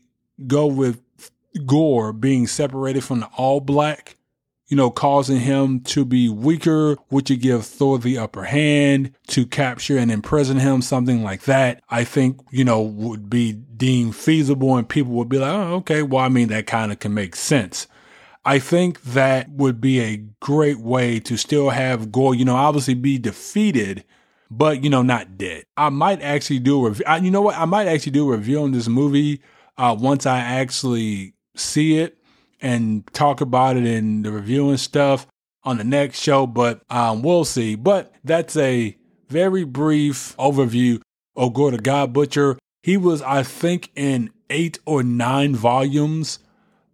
go 0.47 0.65
with 0.65 1.01
Gorr 1.65 2.13
being 2.13 2.47
separated 2.47 3.03
from 3.03 3.21
the 3.21 3.29
All 3.37 3.61
Black, 3.61 4.17
you 4.71 4.77
know, 4.77 4.89
causing 4.89 5.41
him 5.41 5.81
to 5.81 6.05
be 6.05 6.29
weaker, 6.29 6.95
which 7.09 7.29
would 7.29 7.41
give 7.41 7.65
Thor 7.65 7.99
the 7.99 8.17
upper 8.17 8.45
hand 8.45 9.13
to 9.27 9.45
capture 9.45 9.97
and 9.97 10.09
imprison 10.09 10.59
him, 10.59 10.81
something 10.81 11.23
like 11.23 11.41
that, 11.41 11.83
I 11.89 12.05
think, 12.05 12.39
you 12.51 12.63
know, 12.63 12.81
would 12.81 13.29
be 13.29 13.51
deemed 13.51 14.15
feasible 14.15 14.77
and 14.77 14.87
people 14.87 15.11
would 15.11 15.27
be 15.27 15.39
like, 15.39 15.53
oh, 15.53 15.73
okay, 15.75 16.03
well, 16.03 16.23
I 16.23 16.29
mean, 16.29 16.47
that 16.47 16.67
kind 16.67 16.93
of 16.93 16.99
can 16.99 17.13
make 17.13 17.35
sense. 17.35 17.85
I 18.45 18.59
think 18.59 19.01
that 19.03 19.49
would 19.49 19.81
be 19.81 19.99
a 19.99 20.23
great 20.39 20.79
way 20.79 21.19
to 21.19 21.35
still 21.35 21.71
have 21.71 22.09
Gorr, 22.09 22.33
you 22.33 22.45
know, 22.45 22.55
obviously 22.55 22.93
be 22.93 23.17
defeated, 23.17 24.05
but, 24.49 24.85
you 24.85 24.89
know, 24.89 25.01
not 25.01 25.37
dead. 25.37 25.65
I 25.75 25.89
might 25.89 26.21
actually 26.21 26.59
do 26.59 26.85
a 26.85 26.89
review. 26.91 27.05
You 27.21 27.31
know 27.31 27.41
what? 27.41 27.57
I 27.57 27.65
might 27.65 27.87
actually 27.87 28.13
do 28.13 28.31
a 28.31 28.37
review 28.37 28.63
on 28.63 28.71
this 28.71 28.87
movie 28.87 29.41
uh, 29.77 29.97
once 29.99 30.25
I 30.25 30.39
actually 30.39 31.33
see 31.57 31.97
it 31.97 32.17
and 32.61 33.05
talk 33.13 33.41
about 33.41 33.77
it 33.77 33.85
in 33.85 34.21
the 34.21 34.31
review 34.31 34.69
and 34.69 34.79
stuff 34.79 35.27
on 35.63 35.77
the 35.77 35.83
next 35.83 36.19
show, 36.19 36.47
but 36.47 36.81
um, 36.89 37.21
we'll 37.21 37.45
see. 37.45 37.75
But 37.75 38.13
that's 38.23 38.55
a 38.57 38.97
very 39.29 39.63
brief 39.63 40.35
overview 40.37 41.01
of 41.35 41.53
Gorr 41.53 41.71
the 41.71 41.77
God 41.77 42.13
Butcher. 42.13 42.57
He 42.83 42.97
was, 42.97 43.21
I 43.21 43.43
think, 43.43 43.91
in 43.95 44.31
eight 44.49 44.79
or 44.85 45.03
nine 45.03 45.55
volumes 45.55 46.39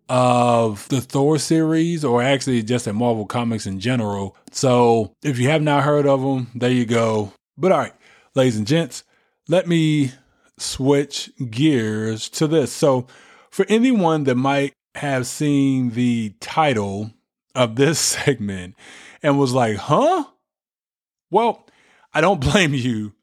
of 0.10 0.88
the 0.88 1.02
Thor 1.02 1.38
series, 1.38 2.06
or 2.06 2.22
actually 2.22 2.64
just 2.64 2.88
in 2.88 2.96
Marvel 2.96 3.26
Comics 3.26 3.66
in 3.66 3.80
general. 3.80 4.38
So 4.52 5.14
if 5.24 5.38
you 5.38 5.50
have 5.50 5.62
not 5.62 5.84
heard 5.84 6.06
of 6.06 6.22
him, 6.22 6.48
there 6.56 6.72
you 6.72 6.86
go. 6.86 7.34
But 7.58 7.72
all 7.72 7.80
right, 7.80 7.94
ladies 8.36 8.58
and 8.58 8.68
gents, 8.68 9.04
let 9.50 9.68
me 9.68 10.12
switch 10.58 11.30
gears 11.50 12.30
to 12.30 12.48
this. 12.48 12.72
So 12.72 13.08
for 13.50 13.66
anyone 13.70 14.24
that 14.26 14.36
might 14.36 14.74
have 14.96 15.28
seen 15.28 15.92
the 15.92 16.34
title 16.40 17.12
of 17.56 17.76
this 17.76 18.00
segment 18.26 18.76
and 19.22 19.40
was 19.40 19.54
like, 19.54 19.78
huh? 19.78 20.26
Well, 21.30 21.66
I 22.14 22.22
don't 22.22 22.42
blame 22.52 22.74
you. 22.74 23.14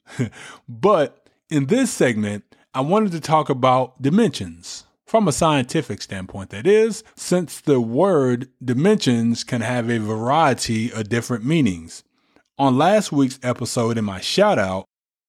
but 0.68 1.28
in 1.50 1.66
this 1.66 1.90
segment, 1.90 2.44
I 2.74 2.80
wanted 2.80 3.12
to 3.12 3.20
talk 3.20 3.48
about 3.48 4.02
dimensions 4.02 4.84
from 5.14 5.28
a 5.28 5.32
scientific 5.32 6.02
standpoint, 6.02 6.50
that 6.50 6.66
is, 6.66 7.04
since 7.14 7.60
the 7.60 7.80
word 7.80 8.48
dimensions 8.60 9.44
can 9.44 9.60
have 9.60 9.88
a 9.88 9.98
variety 9.98 10.92
of 10.92 11.08
different 11.08 11.44
meanings. 11.44 12.02
On 12.58 12.76
last 12.76 13.12
week's 13.12 13.38
episode, 13.42 13.96
in 13.96 14.04
my 14.04 14.20
shout 14.20 14.58
out, 14.58 14.86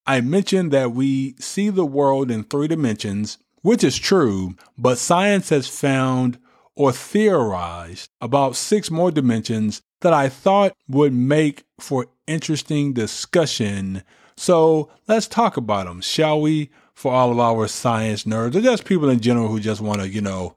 I 0.08 0.22
mentioned 0.22 0.72
that 0.72 0.94
we 0.94 1.36
see 1.40 1.70
the 1.70 1.86
world 1.86 2.32
in 2.32 2.44
three 2.44 2.68
dimensions, 2.68 3.38
which 3.66 3.84
is 3.84 3.98
true, 3.98 4.56
but 4.78 4.98
science 4.98 5.50
has 5.50 5.68
found 5.68 6.38
or 6.76 6.92
theorized 6.92 8.10
about 8.22 8.56
six 8.56 8.92
more 8.92 9.12
dimensions 9.12 9.82
that 10.02 10.14
I 10.14 10.30
thought 10.30 10.74
would 10.88 11.14
make 11.14 11.64
for 11.80 12.08
interesting 12.28 12.94
discussion. 12.94 14.04
So 14.38 14.92
let's 15.08 15.28
talk 15.28 15.58
about 15.58 15.88
them, 15.88 16.02
shall 16.02 16.40
we? 16.40 16.70
for 16.96 17.12
all 17.12 17.32
of 17.32 17.40
our 17.40 17.68
science 17.68 18.24
nerds 18.24 18.56
or 18.56 18.62
just 18.62 18.86
people 18.86 19.10
in 19.10 19.20
general 19.20 19.50
who 19.50 19.60
just 19.60 19.82
want 19.82 20.00
to, 20.00 20.08
you 20.08 20.22
know, 20.22 20.56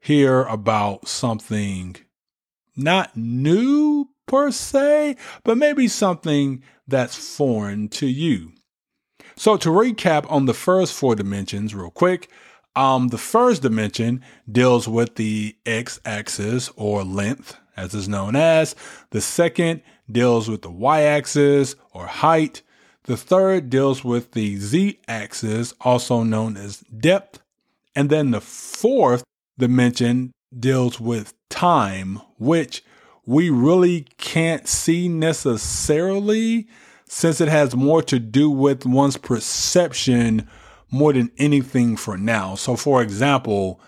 hear 0.00 0.42
about 0.44 1.06
something 1.06 1.94
not 2.74 3.16
new 3.16 4.08
per 4.26 4.50
se, 4.50 5.16
but 5.44 5.58
maybe 5.58 5.86
something 5.88 6.62
that's 6.86 7.36
foreign 7.36 7.88
to 7.88 8.06
you. 8.06 8.52
So 9.38 9.56
to 9.58 9.68
recap 9.68 10.28
on 10.28 10.46
the 10.46 10.52
first 10.52 10.92
four 10.92 11.14
dimensions 11.14 11.72
real 11.72 11.90
quick, 11.90 12.28
um, 12.74 13.08
the 13.08 13.18
first 13.18 13.62
dimension 13.62 14.20
deals 14.50 14.88
with 14.88 15.14
the 15.14 15.56
x-axis 15.64 16.70
or 16.74 17.04
length, 17.04 17.56
as 17.76 17.94
is 17.94 18.08
known 18.08 18.34
as. 18.34 18.74
The 19.10 19.20
second 19.20 19.82
deals 20.10 20.48
with 20.48 20.62
the 20.62 20.70
y-axis 20.70 21.76
or 21.92 22.06
height. 22.06 22.62
The 23.04 23.16
third 23.16 23.70
deals 23.70 24.02
with 24.02 24.32
the 24.32 24.56
z 24.56 24.98
axis, 25.06 25.72
also 25.82 26.24
known 26.24 26.56
as 26.56 26.78
depth. 26.78 27.38
And 27.94 28.10
then 28.10 28.32
the 28.32 28.40
fourth 28.40 29.22
dimension 29.56 30.32
deals 30.58 30.98
with 30.98 31.32
time, 31.48 32.20
which 32.38 32.82
we 33.24 33.50
really 33.50 34.06
can't 34.16 34.66
see 34.66 35.08
necessarily 35.08 36.66
since 37.08 37.40
it 37.40 37.48
has 37.48 37.74
more 37.74 38.02
to 38.02 38.18
do 38.18 38.50
with 38.50 38.86
one's 38.86 39.16
perception 39.16 40.48
more 40.90 41.12
than 41.12 41.30
anything 41.38 41.96
for 41.96 42.16
now. 42.16 42.54
So, 42.54 42.76
for 42.76 43.02
example, 43.02 43.80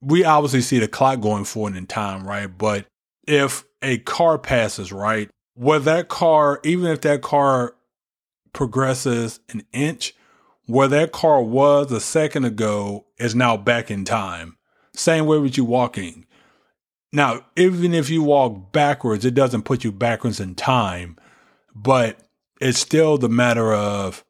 we 0.00 0.24
obviously 0.24 0.62
see 0.62 0.78
the 0.78 0.88
clock 0.88 1.20
going 1.20 1.44
forward 1.44 1.76
in 1.76 1.86
time, 1.86 2.26
right? 2.26 2.46
But 2.46 2.86
if 3.26 3.64
a 3.82 3.98
car 3.98 4.38
passes, 4.38 4.92
right, 4.92 5.28
where 5.54 5.78
that 5.80 6.08
car, 6.08 6.60
even 6.64 6.86
if 6.86 7.02
that 7.02 7.22
car 7.22 7.74
progresses 8.52 9.40
an 9.50 9.62
inch, 9.72 10.14
where 10.66 10.88
that 10.88 11.12
car 11.12 11.42
was 11.42 11.90
a 11.92 12.00
second 12.00 12.44
ago 12.44 13.06
is 13.18 13.34
now 13.34 13.56
back 13.56 13.90
in 13.90 14.04
time. 14.04 14.56
Same 14.94 15.26
way 15.26 15.38
with 15.38 15.56
you 15.56 15.64
walking. 15.64 16.26
Now, 17.12 17.44
even 17.56 17.92
if 17.92 18.08
you 18.08 18.22
walk 18.22 18.72
backwards, 18.72 19.24
it 19.24 19.34
doesn't 19.34 19.64
put 19.64 19.82
you 19.82 19.90
backwards 19.90 20.38
in 20.38 20.54
time, 20.54 21.16
but 21.74 22.18
it's 22.60 22.78
still 22.78 23.18
the 23.18 23.28
matter 23.28 23.72
of 23.72 24.24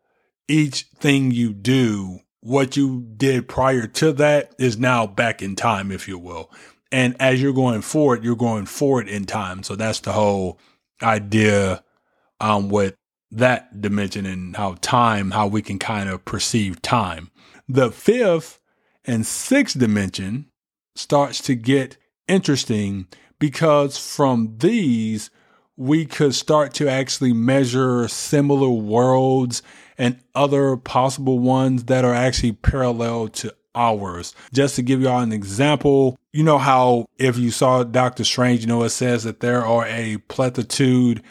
each 0.49 0.87
thing 0.97 1.31
you 1.31 1.53
do, 1.53 2.21
what 2.41 2.77
you 2.77 3.07
did 3.17 3.49
prior 3.49 3.87
to 3.87 4.13
that 4.13 4.55
is 4.59 4.79
now 4.79 5.07
back 5.07 5.43
in 5.43 5.57
time, 5.57 5.93
if 5.93 6.09
you 6.09 6.19
will. 6.19 6.51
And 6.93 7.15
as 7.21 7.41
you're 7.41 7.53
going 7.53 7.83
forward, 7.83 8.25
you're 8.25 8.37
going 8.37 8.67
forward 8.67 9.09
in 9.09 9.25
time. 9.25 9.63
So 9.63 9.77
that's 9.77 10.01
the 10.01 10.13
whole 10.13 10.59
idea 11.03 11.85
um, 12.41 12.69
with 12.69 12.97
that 13.31 13.81
dimension 13.81 14.27
and 14.27 14.57
how 14.57 14.75
time, 14.81 15.31
how 15.31 15.47
we 15.47 15.63
can 15.63 15.79
kind 15.79 16.09
of 16.09 16.25
perceive 16.25 16.83
time. 16.83 17.31
The 17.69 17.93
fifth 17.93 18.61
and 19.05 19.25
sixth 19.25 19.79
dimension 19.79 20.47
starts 20.97 21.41
to 21.43 21.55
get 21.55 21.97
interesting 22.27 23.07
because 23.39 23.97
from 23.97 24.57
these, 24.59 25.31
we 25.81 26.05
could 26.05 26.35
start 26.35 26.75
to 26.75 26.87
actually 26.87 27.33
measure 27.33 28.07
similar 28.07 28.69
worlds 28.69 29.63
and 29.97 30.21
other 30.35 30.77
possible 30.77 31.39
ones 31.39 31.85
that 31.85 32.05
are 32.05 32.13
actually 32.13 32.53
parallel 32.53 33.29
to 33.29 33.51
ours. 33.75 34.35
Just 34.53 34.77
to 34.77 34.83
give 34.83 35.01
y'all 35.01 35.23
an 35.23 35.33
example, 35.33 36.19
you 36.35 36.45
know 36.45 36.59
how 36.59 37.07
if 37.17 37.39
you 37.39 37.51
saw 37.51 37.83
Doctor 37.83 38.25
Strange, 38.25 38.61
you 38.61 38.67
know, 38.67 38.83
it 38.83 38.91
says 38.91 39.25
that 39.25 39.41
there 39.41 39.65
are 39.65 39.87
a 39.87 40.19
plethitude 40.29 41.23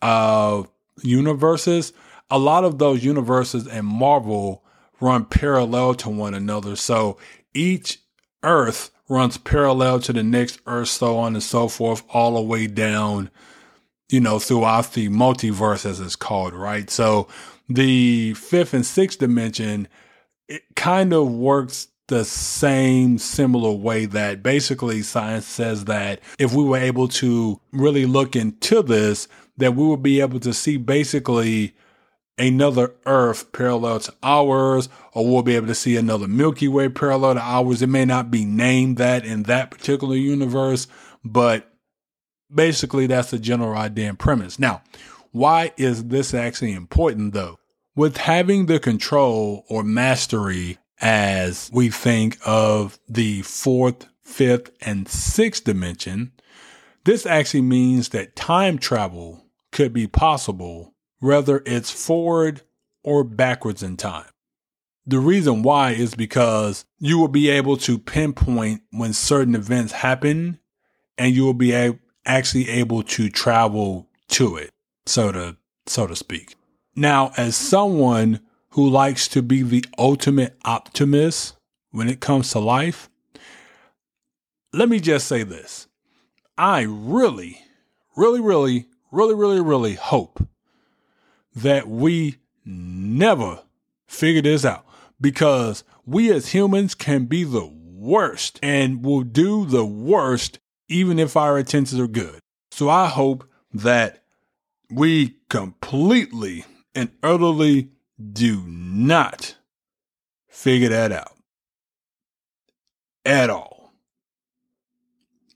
of 0.00 0.70
universes, 1.02 1.92
a 2.30 2.38
lot 2.38 2.64
of 2.64 2.78
those 2.78 3.04
universes 3.04 3.66
in 3.66 3.84
Marvel 3.84 4.64
run 5.02 5.26
parallel 5.26 5.92
to 5.96 6.08
one 6.08 6.32
another. 6.32 6.76
So 6.76 7.18
each 7.52 7.98
Earth 8.42 8.90
runs 9.06 9.36
parallel 9.36 10.00
to 10.00 10.14
the 10.14 10.22
next 10.22 10.60
Earth, 10.64 10.88
so 10.88 11.18
on 11.18 11.34
and 11.34 11.42
so 11.42 11.68
forth, 11.68 12.02
all 12.08 12.36
the 12.36 12.40
way 12.40 12.66
down, 12.66 13.30
you 14.10 14.20
know, 14.20 14.38
throughout 14.38 14.92
the 14.92 15.08
multiverse, 15.08 15.84
as 15.84 16.00
it's 16.00 16.16
called, 16.16 16.54
right? 16.54 16.88
So 16.90 17.28
the 17.68 18.34
fifth 18.34 18.74
and 18.74 18.86
sixth 18.86 19.18
dimension, 19.18 19.88
it 20.48 20.62
kind 20.76 21.12
of 21.12 21.30
works 21.30 21.88
the 22.08 22.24
same 22.24 23.18
similar 23.18 23.70
way 23.70 24.06
that 24.06 24.42
basically 24.42 25.02
science 25.02 25.44
says 25.44 25.84
that 25.84 26.20
if 26.38 26.54
we 26.54 26.64
were 26.64 26.78
able 26.78 27.06
to 27.06 27.60
really 27.72 28.06
look 28.06 28.34
into 28.34 28.82
this, 28.82 29.28
that 29.58 29.76
we 29.76 29.86
would 29.86 30.02
be 30.02 30.20
able 30.20 30.40
to 30.40 30.54
see 30.54 30.78
basically 30.78 31.76
another 32.38 32.94
Earth 33.04 33.52
parallel 33.52 34.00
to 34.00 34.14
ours, 34.22 34.88
or 35.12 35.26
we'll 35.26 35.42
be 35.42 35.56
able 35.56 35.66
to 35.66 35.74
see 35.74 35.96
another 35.96 36.28
Milky 36.28 36.68
Way 36.68 36.88
parallel 36.88 37.34
to 37.34 37.42
ours. 37.42 37.82
It 37.82 37.88
may 37.88 38.06
not 38.06 38.30
be 38.30 38.44
named 38.46 38.96
that 38.96 39.26
in 39.26 39.42
that 39.42 39.70
particular 39.70 40.16
universe, 40.16 40.86
but 41.22 41.70
basically 42.52 43.06
that's 43.06 43.30
the 43.30 43.38
general 43.38 43.76
idea 43.76 44.08
and 44.08 44.18
premise. 44.18 44.58
Now, 44.58 44.82
why 45.32 45.72
is 45.76 46.04
this 46.04 46.34
actually 46.34 46.72
important 46.72 47.34
though? 47.34 47.58
With 47.94 48.16
having 48.16 48.66
the 48.66 48.78
control 48.78 49.64
or 49.68 49.82
mastery 49.82 50.78
as 51.00 51.70
we 51.72 51.90
think 51.90 52.38
of 52.44 52.98
the 53.08 53.42
fourth, 53.42 54.06
fifth, 54.22 54.70
and 54.80 55.08
sixth 55.08 55.64
dimension, 55.64 56.32
this 57.04 57.26
actually 57.26 57.62
means 57.62 58.10
that 58.10 58.36
time 58.36 58.78
travel 58.78 59.44
could 59.72 59.92
be 59.92 60.06
possible, 60.06 60.94
whether 61.20 61.62
it's 61.66 61.90
forward 61.90 62.62
or 63.02 63.24
backwards 63.24 63.82
in 63.82 63.96
time. 63.96 64.26
The 65.06 65.18
reason 65.18 65.62
why 65.62 65.92
is 65.92 66.14
because 66.14 66.84
you 66.98 67.18
will 67.18 67.28
be 67.28 67.48
able 67.48 67.78
to 67.78 67.98
pinpoint 67.98 68.82
when 68.90 69.14
certain 69.14 69.54
events 69.54 69.92
happen 69.92 70.58
and 71.16 71.34
you 71.34 71.44
will 71.44 71.54
be 71.54 71.72
a- 71.72 71.98
actually 72.28 72.68
able 72.68 73.02
to 73.02 73.28
travel 73.28 74.06
to 74.28 74.56
it, 74.56 74.70
so 75.06 75.32
to, 75.32 75.56
so 75.86 76.06
to 76.06 76.14
speak. 76.14 76.54
Now, 76.94 77.32
as 77.36 77.56
someone 77.56 78.40
who 78.70 78.88
likes 78.88 79.26
to 79.28 79.42
be 79.42 79.62
the 79.62 79.84
ultimate 79.98 80.56
optimist 80.64 81.56
when 81.90 82.08
it 82.08 82.20
comes 82.20 82.50
to 82.52 82.58
life, 82.58 83.08
let 84.72 84.88
me 84.88 85.00
just 85.00 85.26
say 85.26 85.42
this. 85.42 85.88
I 86.56 86.82
really, 86.82 87.62
really, 88.16 88.40
really, 88.40 88.86
really, 89.10 89.34
really, 89.34 89.60
really 89.60 89.94
hope 89.94 90.46
that 91.54 91.88
we 91.88 92.36
never 92.64 93.62
figure 94.06 94.42
this 94.42 94.64
out 94.64 94.84
because 95.20 95.84
we 96.06 96.30
as 96.30 96.52
humans 96.52 96.94
can 96.94 97.24
be 97.24 97.44
the 97.44 97.66
worst 97.66 98.58
and 98.62 99.04
will 99.04 99.22
do 99.22 99.64
the 99.64 99.84
worst 99.84 100.58
even 100.88 101.18
if 101.18 101.36
our 101.36 101.58
intentions 101.58 102.00
are 102.00 102.08
good. 102.08 102.40
So 102.70 102.88
I 102.88 103.08
hope 103.08 103.48
that 103.72 104.22
we 104.90 105.36
completely 105.48 106.64
and 106.94 107.10
utterly 107.22 107.90
do 108.32 108.62
not 108.66 109.56
figure 110.48 110.88
that 110.88 111.12
out 111.12 111.36
at 113.24 113.50
all. 113.50 113.92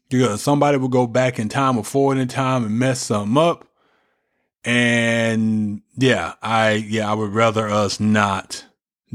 Because 0.09 0.43
somebody 0.43 0.77
will 0.77 0.89
go 0.89 1.07
back 1.07 1.39
in 1.39 1.49
time 1.49 1.79
or 1.79 1.85
forward 1.85 2.19
in 2.19 2.29
time 2.29 2.65
and 2.65 2.79
mess 2.79 3.01
something 3.01 3.43
up. 3.43 3.67
And 4.65 5.81
yeah, 5.97 6.35
I 6.43 6.73
yeah, 6.73 7.11
I 7.11 7.15
would 7.15 7.33
rather 7.35 7.69
us 7.69 7.99
not 7.99 8.65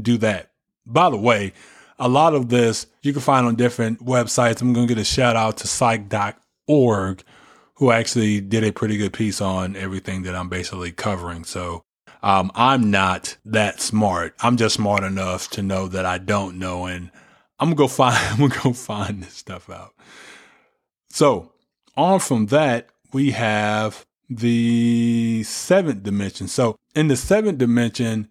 do 0.00 0.18
that. 0.18 0.50
By 0.84 1.08
the 1.08 1.16
way, 1.16 1.52
a 1.98 2.08
lot 2.08 2.34
of 2.34 2.48
this 2.48 2.86
you 3.02 3.12
can 3.12 3.22
find 3.22 3.46
on 3.46 3.56
different 3.56 4.04
websites. 4.04 4.60
I'm 4.60 4.72
going 4.72 4.86
to 4.86 4.94
get 4.94 5.00
a 5.00 5.04
shout 5.04 5.36
out 5.36 5.58
to 5.58 5.66
psych.org 5.66 7.22
who 7.74 7.90
actually 7.92 8.40
did 8.40 8.64
a 8.64 8.72
pretty 8.72 8.96
good 8.96 9.12
piece 9.12 9.40
on 9.40 9.76
everything 9.76 10.22
that 10.22 10.34
I'm 10.34 10.48
basically 10.48 10.92
covering. 10.92 11.44
So 11.44 11.82
um, 12.22 12.50
I'm 12.54 12.90
not 12.90 13.36
that 13.44 13.80
smart. 13.80 14.34
I'm 14.40 14.56
just 14.56 14.74
smart 14.74 15.04
enough 15.04 15.48
to 15.50 15.62
know 15.62 15.86
that 15.88 16.04
I 16.04 16.18
don't 16.18 16.58
know, 16.58 16.86
and 16.86 17.10
I'm 17.60 17.68
gonna 17.68 17.76
go 17.76 17.88
find. 17.88 18.16
I'm 18.30 18.48
gonna 18.48 18.62
go 18.62 18.72
find 18.72 19.22
this 19.22 19.34
stuff 19.34 19.70
out. 19.70 19.94
So 21.08 21.52
on 21.96 22.20
from 22.20 22.46
that, 22.46 22.88
we 23.12 23.30
have 23.32 24.04
the 24.28 25.42
seventh 25.44 26.02
dimension. 26.02 26.48
So 26.48 26.76
in 26.94 27.08
the 27.08 27.16
seventh 27.16 27.58
dimension, 27.58 28.28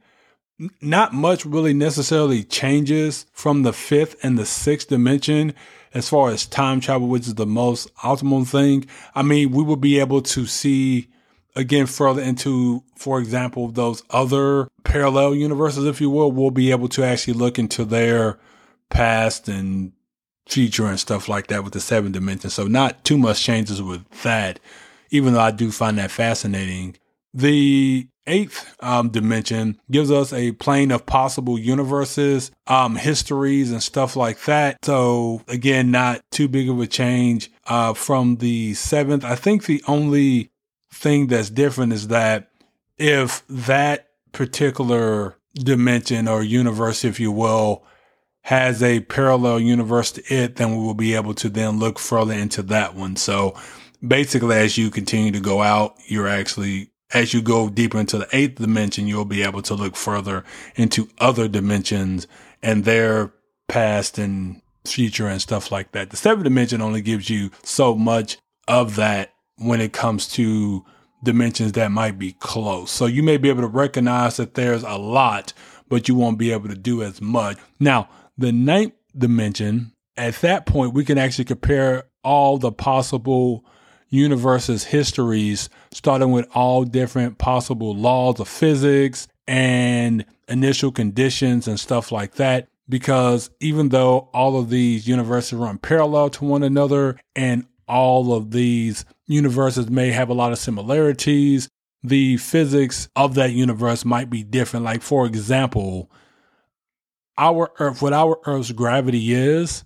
not 0.82 1.14
much 1.14 1.46
really 1.46 1.74
necessarily 1.74 2.44
changes 2.44 3.26
from 3.34 3.64
the 3.64 3.74
fifth 3.74 4.16
and 4.24 4.38
the 4.38 4.46
sixth 4.46 4.90
dimension 4.90 5.54
as 5.94 6.10
far 6.10 6.30
as 6.30 6.46
time 6.46 6.80
travel, 6.80 7.08
which 7.08 7.28
is 7.28 7.36
the 7.36 7.46
most 7.46 7.94
optimal 7.98 8.48
thing. 8.48 8.86
I 9.16 9.22
mean, 9.22 9.52
we 9.52 9.64
will 9.64 9.78
be 9.78 10.00
able 10.00 10.22
to 10.22 10.46
see 10.46 11.08
again 11.56 11.86
further 11.86 12.22
into, 12.22 12.84
for 12.96 13.20
example, 13.20 13.70
those 13.70 14.04
other 14.10 14.68
parallel 14.84 15.36
universes, 15.36 15.86
if 15.86 16.02
you 16.02 16.10
will. 16.10 16.32
We'll 16.32 16.52
be 16.52 16.72
able 16.72 16.88
to 16.90 17.04
actually 17.04 17.34
look 17.34 17.58
into 17.60 17.86
their 17.86 18.40
past 18.90 19.48
and 19.48 19.92
future 20.48 20.88
and 20.88 21.00
stuff 21.00 21.28
like 21.28 21.48
that 21.48 21.64
with 21.64 21.74
the 21.74 21.80
seven 21.80 22.12
dimensions. 22.12 22.54
So 22.54 22.68
not 22.68 23.04
too 23.04 23.18
much 23.18 23.44
changes 23.44 23.82
with 23.82 24.10
that, 24.24 24.60
even 25.10 25.34
though 25.34 25.42
I 25.42 25.52
do 25.52 25.72
find 25.72 25.98
that 25.98 26.12
fascinating. 26.12 26.96
The 27.34 28.08
eighth 28.28 28.76
um, 28.82 29.10
dimension 29.10 29.80
gives 29.90 30.12
us 30.12 30.32
a 30.34 30.52
plane 30.54 30.92
of 30.92 31.06
possible 31.06 31.58
universes, 31.58 32.52
um, 32.68 32.96
histories, 32.96 33.72
and 33.72 33.82
stuff 33.82 34.16
like 34.16 34.44
that. 34.44 34.84
So 34.84 35.42
again, 35.48 35.90
not 35.90 36.22
too 36.32 36.48
big 36.48 36.70
of 36.70 36.80
a 36.80 36.88
change 36.88 37.50
uh, 37.66 37.94
from 37.94 38.38
the 38.38 38.74
seventh. 38.76 39.24
I 39.26 39.36
think 39.36 39.66
the 39.66 39.84
only 39.88 40.52
thing 40.92 41.28
that's 41.28 41.50
different 41.50 41.94
is 41.94 42.10
that 42.10 42.50
if 42.98 43.44
that 43.48 44.10
particular 44.32 45.36
dimension 45.54 46.28
or 46.28 46.44
universe, 46.44 47.04
if 47.04 47.20
you 47.20 47.32
will, 47.32 47.84
has 48.42 48.82
a 48.82 49.02
parallel 49.02 49.60
universe 49.60 50.12
to 50.14 50.24
it, 50.34 50.56
then 50.56 50.72
we 50.72 50.84
will 50.84 50.94
be 50.94 51.16
able 51.16 51.34
to 51.34 51.50
then 51.50 51.80
look 51.80 52.00
further 52.00 52.34
into 52.34 52.62
that 52.64 52.96
one. 52.96 53.16
So 53.16 53.60
basically, 54.06 54.56
as 54.56 54.78
you 54.78 54.90
continue 54.90 55.32
to 55.32 55.40
go 55.40 55.62
out, 55.62 55.96
you're 56.06 56.28
actually 56.28 56.92
as 57.14 57.34
you 57.34 57.42
go 57.42 57.70
deeper 57.70 58.00
into 58.00 58.18
the 58.18 58.28
eighth 58.32 58.56
dimension, 58.60 59.08
you'll 59.08 59.26
be 59.26 59.44
able 59.44 59.62
to 59.64 59.76
look 59.76 59.96
further 59.96 60.44
into 60.76 61.10
other 61.20 61.48
dimensions 61.48 62.28
and 62.62 62.84
their 62.86 63.34
past 63.68 64.18
and 64.18 64.62
future 64.86 65.28
and 65.28 65.42
stuff 65.42 65.72
like 65.72 65.92
that. 65.92 66.10
The 66.10 66.18
seventh 66.18 66.44
dimension 66.44 66.82
only 66.82 67.02
gives 67.02 67.30
you 67.30 67.52
so 67.64 67.96
much 67.96 68.38
of 68.68 68.96
that 68.96 69.34
when 69.58 69.82
it 69.82 69.94
comes 69.94 70.28
to 70.30 70.86
dimensions 71.24 71.74
that 71.74 71.92
might 71.92 72.20
be 72.20 72.34
close. 72.34 72.92
So 72.92 73.06
you 73.06 73.24
may 73.24 73.38
be 73.38 73.50
able 73.50 73.62
to 73.62 73.68
recognize 73.68 74.38
that 74.38 74.54
there's 74.54 74.84
a 74.84 74.98
lot, 74.98 75.54
but 75.90 76.08
you 76.08 76.16
won't 76.16 76.38
be 76.38 76.52
able 76.52 76.70
to 76.70 76.76
do 76.76 77.02
as 77.02 77.22
much. 77.22 77.58
Now, 77.80 78.10
the 78.38 78.52
ninth 78.52 78.94
dimension, 79.18 79.94
at 80.16 80.36
that 80.36 80.66
point, 80.66 80.94
we 80.94 81.04
can 81.04 81.18
actually 81.18 81.46
compare 81.46 82.04
all 82.24 82.58
the 82.58 82.72
possible 82.72 83.66
universe's 84.10 84.86
histories, 84.86 85.70
starting 85.92 86.32
with 86.32 86.48
all 86.54 86.84
different 86.84 87.38
possible 87.38 87.96
laws 87.96 88.40
of 88.40 88.48
physics 88.48 89.28
and 89.48 90.26
initial 90.48 90.92
conditions 90.92 91.68
and 91.68 91.80
stuff 91.80 92.12
like 92.12 92.36
that. 92.36 92.68
Because 92.90 93.50
even 93.60 93.90
though 93.90 94.30
all 94.34 94.58
of 94.58 94.70
these 94.70 95.08
universes 95.08 95.54
run 95.54 95.78
parallel 95.78 96.30
to 96.32 96.46
one 96.46 96.64
another 96.64 97.20
and 97.36 97.66
all 97.88 98.34
of 98.34 98.52
these 98.52 99.04
universes 99.26 99.90
may 99.90 100.12
have 100.12 100.30
a 100.30 100.34
lot 100.34 100.54
of 100.54 100.58
similarities, 100.58 101.68
the 102.04 102.38
physics 102.38 103.10
of 103.16 103.36
that 103.36 103.52
universe 103.52 104.06
might 104.06 104.30
be 104.30 104.44
different. 104.44 104.86
Like, 104.86 105.02
for 105.02 105.26
example, 105.26 106.10
our 107.38 107.72
Earth, 107.80 108.02
what 108.02 108.14
our 108.14 108.40
Earth's 108.46 108.72
gravity 108.72 109.34
is, 109.34 109.84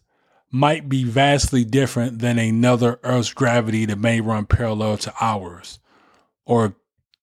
might 0.51 0.89
be 0.89 1.03
vastly 1.03 1.63
different 1.63 2.19
than 2.19 2.37
another 2.37 2.99
Earth's 3.03 3.33
gravity 3.33 3.85
that 3.85 3.97
may 3.97 4.19
run 4.21 4.45
parallel 4.45 4.97
to 4.97 5.13
ours, 5.21 5.79
or 6.45 6.75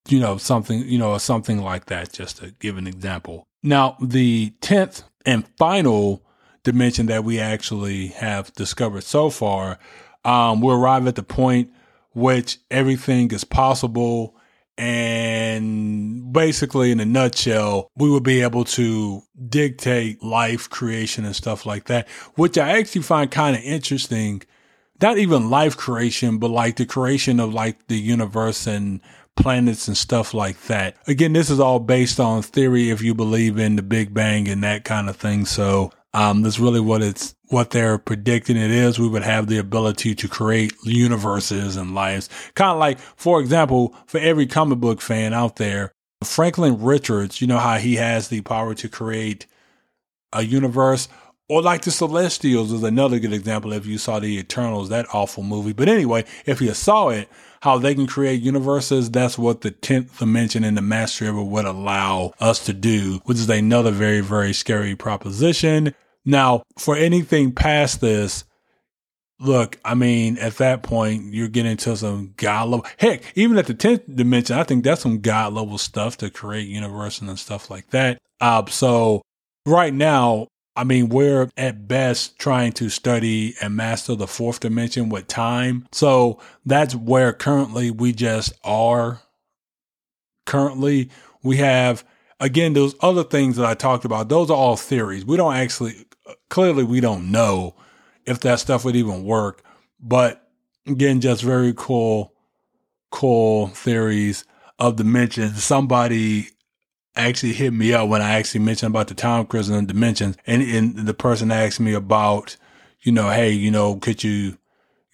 you 0.09 0.19
know 0.19 0.39
something 0.39 0.81
you 0.81 0.99
know 0.99 1.17
something 1.19 1.63
like 1.63 1.87
that. 1.87 2.13
Just 2.13 2.39
to 2.39 2.55
give 2.59 2.77
an 2.77 2.87
example. 2.87 3.47
Now, 3.63 3.97
the 4.01 4.55
tenth 4.61 5.03
and 5.27 5.47
final 5.59 6.25
dimension 6.63 7.07
that 7.07 7.25
we 7.25 7.39
actually 7.39 8.09
have 8.09 8.53
discovered 8.55 9.05
so 9.05 9.31
far, 9.31 9.79
um, 10.25 10.61
we'll 10.61 10.77
arrive 10.77 11.07
at 11.07 11.17
the 11.17 11.23
point 11.23 11.71
which 12.13 12.59
everything 12.71 13.31
is 13.31 13.45
possible 13.45 14.38
and 14.79 16.33
basically, 16.33 16.93
in 16.93 17.01
a 17.01 17.05
nutshell, 17.05 17.91
we 17.97 18.09
would 18.09 18.23
be 18.23 18.43
able 18.43 18.65
to 18.65 19.23
dictate 19.49 20.23
life 20.23 20.71
creation 20.71 21.25
and 21.25 21.35
stuff 21.35 21.67
like 21.67 21.87
that, 21.87 22.09
which 22.37 22.57
I 22.57 22.79
actually 22.79 23.03
find 23.03 23.29
kind 23.29 23.57
of 23.57 23.63
interesting. 23.63 24.43
Not 25.03 25.19
even 25.19 25.51
life 25.51 25.77
creation, 25.77 26.39
but 26.39 26.51
like 26.51 26.77
the 26.77 26.87
creation 26.87 27.41
of 27.41 27.53
like 27.53 27.89
the 27.89 27.99
universe 27.99 28.67
and 28.67 29.01
planets 29.37 29.89
and 29.89 29.97
stuff 29.97 30.33
like 30.33 30.61
that. 30.63 30.97
Again, 31.07 31.33
this 31.33 31.51
is 31.51 31.61
all 31.61 31.81
based 31.81 32.21
on 32.21 32.43
theory 32.43 32.91
if 32.91 33.03
you 33.03 33.15
believe 33.15 33.59
in 33.59 33.77
the 33.77 33.83
Big 33.83 34.15
Bang 34.15 34.49
and 34.49 34.63
that 34.63 34.85
kind 34.85 35.09
of 35.09 35.17
thing. 35.17 35.45
So 35.45 35.93
um, 36.15 36.43
that's 36.43 36.59
really 36.59 36.81
what 36.81 37.03
it's 37.03 37.35
what 37.49 37.71
they're 37.71 37.99
predicting 37.99 38.57
it 38.57 38.71
is. 38.71 38.99
We 38.99 39.09
would 39.09 39.23
have 39.23 39.47
the 39.47 39.59
ability 39.59 40.15
to 40.17 40.29
create 40.29 40.73
universes 40.85 41.77
and 41.77 41.95
lives. 41.95 42.29
Kind 42.55 42.73
of 42.73 42.79
like, 42.79 42.99
for 42.99 43.41
example, 43.41 43.95
for 44.07 44.19
every 44.19 44.47
comic 44.47 44.79
book 44.79 45.01
fan 45.01 45.33
out 45.33 45.57
there, 45.57 45.93
Franklin 46.25 46.83
Richards, 46.83 47.41
you 47.41 47.47
know 47.47 47.59
how 47.59 47.79
he 47.79 47.97
has 47.97 48.29
the 48.29 48.41
power 48.41 48.75
to 48.75 48.89
create 48.89 49.47
a 50.33 50.43
universe. 50.43 51.09
Or 51.51 51.63
like 51.63 51.81
the 51.81 51.91
Celestials 51.91 52.73
is 52.73 52.83
another 52.83 53.19
good 53.19 53.33
example 53.33 53.73
if 53.73 53.87
you 53.87 53.97
saw 53.97 54.19
the 54.19 54.39
Eternals, 54.39 54.91
that 54.91 55.07
awful 55.15 55.43
movie. 55.43 55.73
But 55.73 55.89
anyway, 55.89 56.27
if 56.45 56.61
you 56.61 56.75
saw 56.75 57.09
it, 57.09 57.31
how 57.63 57.79
they 57.79 57.95
can 57.95 58.07
create 58.07 58.43
universes, 58.43 59.11
that's 59.11 59.39
what 59.39 59.63
the 59.63 59.71
10th 59.71 60.19
dimension 60.19 60.63
in 60.63 60.75
the 60.75 60.83
mastery 60.83 61.29
of 61.29 61.39
it 61.39 61.45
would 61.45 61.65
allow 61.65 62.35
us 62.39 62.65
to 62.67 62.75
do, 62.75 63.21
which 63.25 63.39
is 63.39 63.49
another 63.49 63.91
very, 63.91 64.21
very 64.21 64.53
scary 64.53 64.95
proposition. 64.95 65.95
Now, 66.25 66.63
for 66.79 66.97
anything 66.97 67.53
past 67.53 68.01
this, 68.01 68.45
look, 69.41 69.79
I 69.85 69.95
mean, 69.95 70.39
at 70.39 70.57
that 70.59 70.83
point, 70.83 71.33
you're 71.33 71.49
getting 71.49 71.77
to 71.79 71.97
some 71.97 72.35
God 72.37 72.69
level. 72.69 72.87
Heck, 72.99 73.23
even 73.35 73.59
at 73.59 73.67
the 73.67 73.75
10th 73.75 74.15
dimension, 74.17 74.59
I 74.59 74.65
think 74.65 74.85
that's 74.85 75.03
some 75.03 75.21
God 75.21 75.53
level 75.53 75.79
stuff 75.79 76.17
to 76.19 76.31
create 76.31 76.69
universes 76.69 77.29
and 77.29 77.39
stuff 77.39 77.71
like 77.71 77.91
that. 77.91 78.19
Uh, 78.41 78.65
so 78.67 79.23
right 79.67 79.95
now, 79.95 80.49
I 80.77 80.85
mean, 80.85 81.09
we're 81.09 81.51
at 81.57 81.89
best 81.89 82.39
trying 82.39 82.73
to 82.75 82.89
study 82.89 83.57
and 83.61 83.75
master 83.75 84.15
the 84.15 84.29
fourth 84.29 84.61
dimension 84.61 85.09
with 85.09 85.27
time. 85.27 85.89
So 85.91 86.39
that's 86.65 86.95
where 86.95 87.33
currently 87.33 87.91
we 87.91 88.13
just 88.13 88.53
are. 88.63 89.21
Currently, 90.47 91.11
we 91.43 91.57
have, 91.57 92.05
again, 92.41 92.73
those 92.73 92.95
other 93.01 93.25
things 93.25 93.57
that 93.57 93.67
I 93.67 93.75
talked 93.75 94.05
about, 94.05 94.29
those 94.29 94.51
are 94.51 94.57
all 94.57 94.77
theories. 94.77 95.25
We 95.25 95.37
don't 95.37 95.55
actually, 95.55 96.07
clearly, 96.49 96.85
we 96.85 97.01
don't 97.01 97.31
know 97.31 97.75
if 98.25 98.41
that 98.41 98.61
stuff 98.61 98.85
would 98.85 98.97
even 98.97 99.25
work. 99.25 99.63
But 100.01 100.49
again, 100.87 101.21
just 101.21 101.43
very 101.43 101.75
cool, 101.77 102.33
cool 103.11 103.69
theories 103.69 104.45
of 104.79 104.97
dimensions. 104.97 105.65
Somebody 105.65 106.49
actually 107.17 107.53
hit 107.53 107.73
me 107.73 107.93
up 107.93 108.09
when 108.09 108.23
I 108.23 108.35
actually 108.35 108.61
mentioned 108.61 108.93
about 108.93 109.09
the 109.09 109.15
time 109.15 109.47
crystal 109.47 109.77
and 109.77 109.89
dimensions, 109.89 110.37
and, 110.47 110.63
and 110.63 110.97
the 110.97 111.15
person 111.15 111.51
asked 111.51 111.81
me 111.81 111.93
about, 111.93 112.57
you 113.01 113.11
know, 113.11 113.31
hey, 113.31 113.51
you 113.51 113.73
know, 113.73 113.97
could 113.97 114.23
you, 114.23 114.57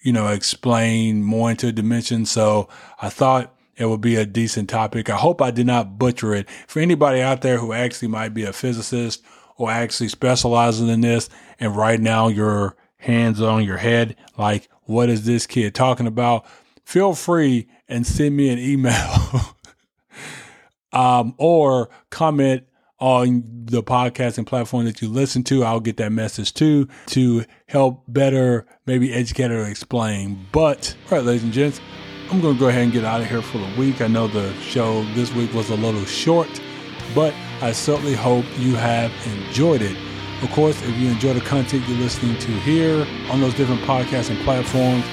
you 0.03 0.13
know, 0.13 0.27
explain 0.27 1.23
more 1.23 1.49
into 1.49 1.71
dimensions? 1.71 2.29
So 2.29 2.69
I 3.01 3.09
thought 3.09 3.54
it 3.77 3.85
would 3.85 4.01
be 4.01 4.15
a 4.15 4.25
decent 4.25 4.69
topic. 4.69 5.09
I 5.09 5.17
hope 5.17 5.41
I 5.41 5.51
did 5.51 5.67
not 5.67 5.97
butcher 5.97 6.33
it. 6.33 6.49
For 6.67 6.79
anybody 6.79 7.21
out 7.21 7.41
there 7.41 7.57
who 7.57 7.73
actually 7.73 8.07
might 8.07 8.33
be 8.33 8.43
a 8.43 8.53
physicist 8.53 9.23
or 9.57 9.71
actually 9.71 10.09
specializing 10.09 10.87
in 10.87 11.01
this, 11.01 11.29
and 11.59 11.75
right 11.75 11.99
now 11.99 12.27
your 12.27 12.75
hands 12.97 13.41
on 13.41 13.63
your 13.63 13.77
head, 13.77 14.15
like, 14.37 14.69
what 14.83 15.09
is 15.09 15.25
this 15.25 15.47
kid 15.47 15.75
talking 15.75 16.07
about? 16.07 16.45
Feel 16.83 17.15
free 17.15 17.67
and 17.87 18.05
send 18.05 18.35
me 18.35 18.49
an 18.49 18.59
email 18.59 19.55
um, 20.93 21.33
or 21.37 21.89
comment 22.09 22.63
on 22.99 23.43
the 23.65 23.83
podcasting 23.83 24.45
platform 24.45 24.85
that 24.85 25.01
you 25.01 25.09
listen 25.09 25.43
to. 25.43 25.63
I'll 25.63 25.79
get 25.79 25.97
that 25.97 26.11
message 26.11 26.53
too 26.53 26.87
to 27.07 27.43
help 27.67 28.03
better 28.07 28.65
maybe 28.85 29.13
educate 29.13 29.51
or 29.51 29.65
explain. 29.65 30.45
But, 30.51 30.95
all 31.11 31.17
right, 31.17 31.25
ladies 31.25 31.43
and 31.43 31.51
gents, 31.53 31.81
I'm 32.31 32.41
going 32.41 32.55
to 32.55 32.59
go 32.59 32.69
ahead 32.69 32.81
and 32.81 32.91
get 32.91 33.05
out 33.05 33.21
of 33.21 33.27
here 33.27 33.43
for 33.43 33.59
the 33.59 33.71
week. 33.77 34.01
I 34.01 34.07
know 34.07 34.27
the 34.27 34.51
show 34.55 35.03
this 35.13 35.31
week 35.33 35.53
was 35.53 35.69
a 35.69 35.75
little 35.75 36.05
short, 36.05 36.49
but 37.13 37.35
I 37.61 37.71
certainly 37.71 38.15
hope 38.15 38.45
you 38.57 38.75
have 38.75 39.11
enjoyed 39.27 39.83
it. 39.83 39.95
Of 40.41 40.49
course, 40.51 40.81
if 40.81 40.97
you 40.97 41.09
enjoy 41.09 41.33
the 41.33 41.41
content 41.41 41.87
you're 41.87 41.99
listening 41.99 42.37
to 42.39 42.51
here 42.61 43.05
on 43.29 43.41
those 43.41 43.53
different 43.53 43.81
podcasting 43.81 44.43
platforms, 44.43 45.05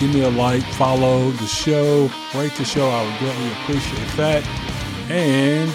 give 0.00 0.12
me 0.12 0.22
a 0.24 0.28
like, 0.28 0.64
follow 0.74 1.30
the 1.30 1.46
show, 1.46 2.10
rate 2.34 2.52
the 2.56 2.64
show. 2.64 2.88
I 2.88 3.04
would 3.04 3.18
greatly 3.20 3.52
appreciate 3.52 4.08
that. 4.16 4.44
And 5.08 5.70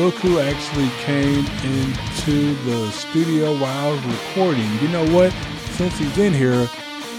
look 0.00 0.14
who 0.14 0.40
actually 0.40 0.88
came 1.04 1.44
into 1.62 2.54
the 2.64 2.90
studio 2.90 3.52
while 3.58 3.88
I 3.88 3.92
was 3.92 4.02
recording. 4.02 4.72
You 4.80 4.88
know 4.88 5.14
what? 5.14 5.30
Since 5.72 5.98
he's 5.98 6.16
in 6.16 6.32
here, 6.32 6.68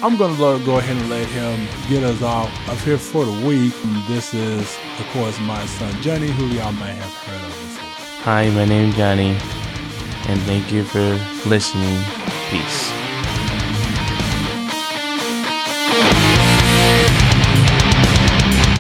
I'm 0.04 0.16
going 0.16 0.36
to 0.36 0.64
go 0.64 0.78
ahead 0.78 0.96
and 0.96 1.10
let 1.10 1.28
him 1.30 1.68
get 1.90 2.04
us 2.04 2.22
out 2.22 2.52
of 2.70 2.84
here 2.86 3.00
for 3.00 3.26
the 3.26 3.48
week. 3.48 3.74
This 4.08 4.32
is, 4.32 4.78
of 5.00 5.08
course, 5.08 5.40
my 5.40 5.66
son 5.66 5.92
Johnny, 6.04 6.28
who 6.28 6.46
y'all 6.48 6.72
may 6.74 6.94
have 6.94 7.14
heard 7.14 7.44
of 7.44 7.50
before. 7.50 8.24
Hi, 8.24 8.50
my 8.52 8.66
name 8.66 8.90
is 8.90 8.96
Johnny, 8.96 9.30
and 10.30 10.40
thank 10.42 10.72
you 10.72 10.84
for 10.84 11.20
listening. 11.50 12.00
Peace. 12.52 13.07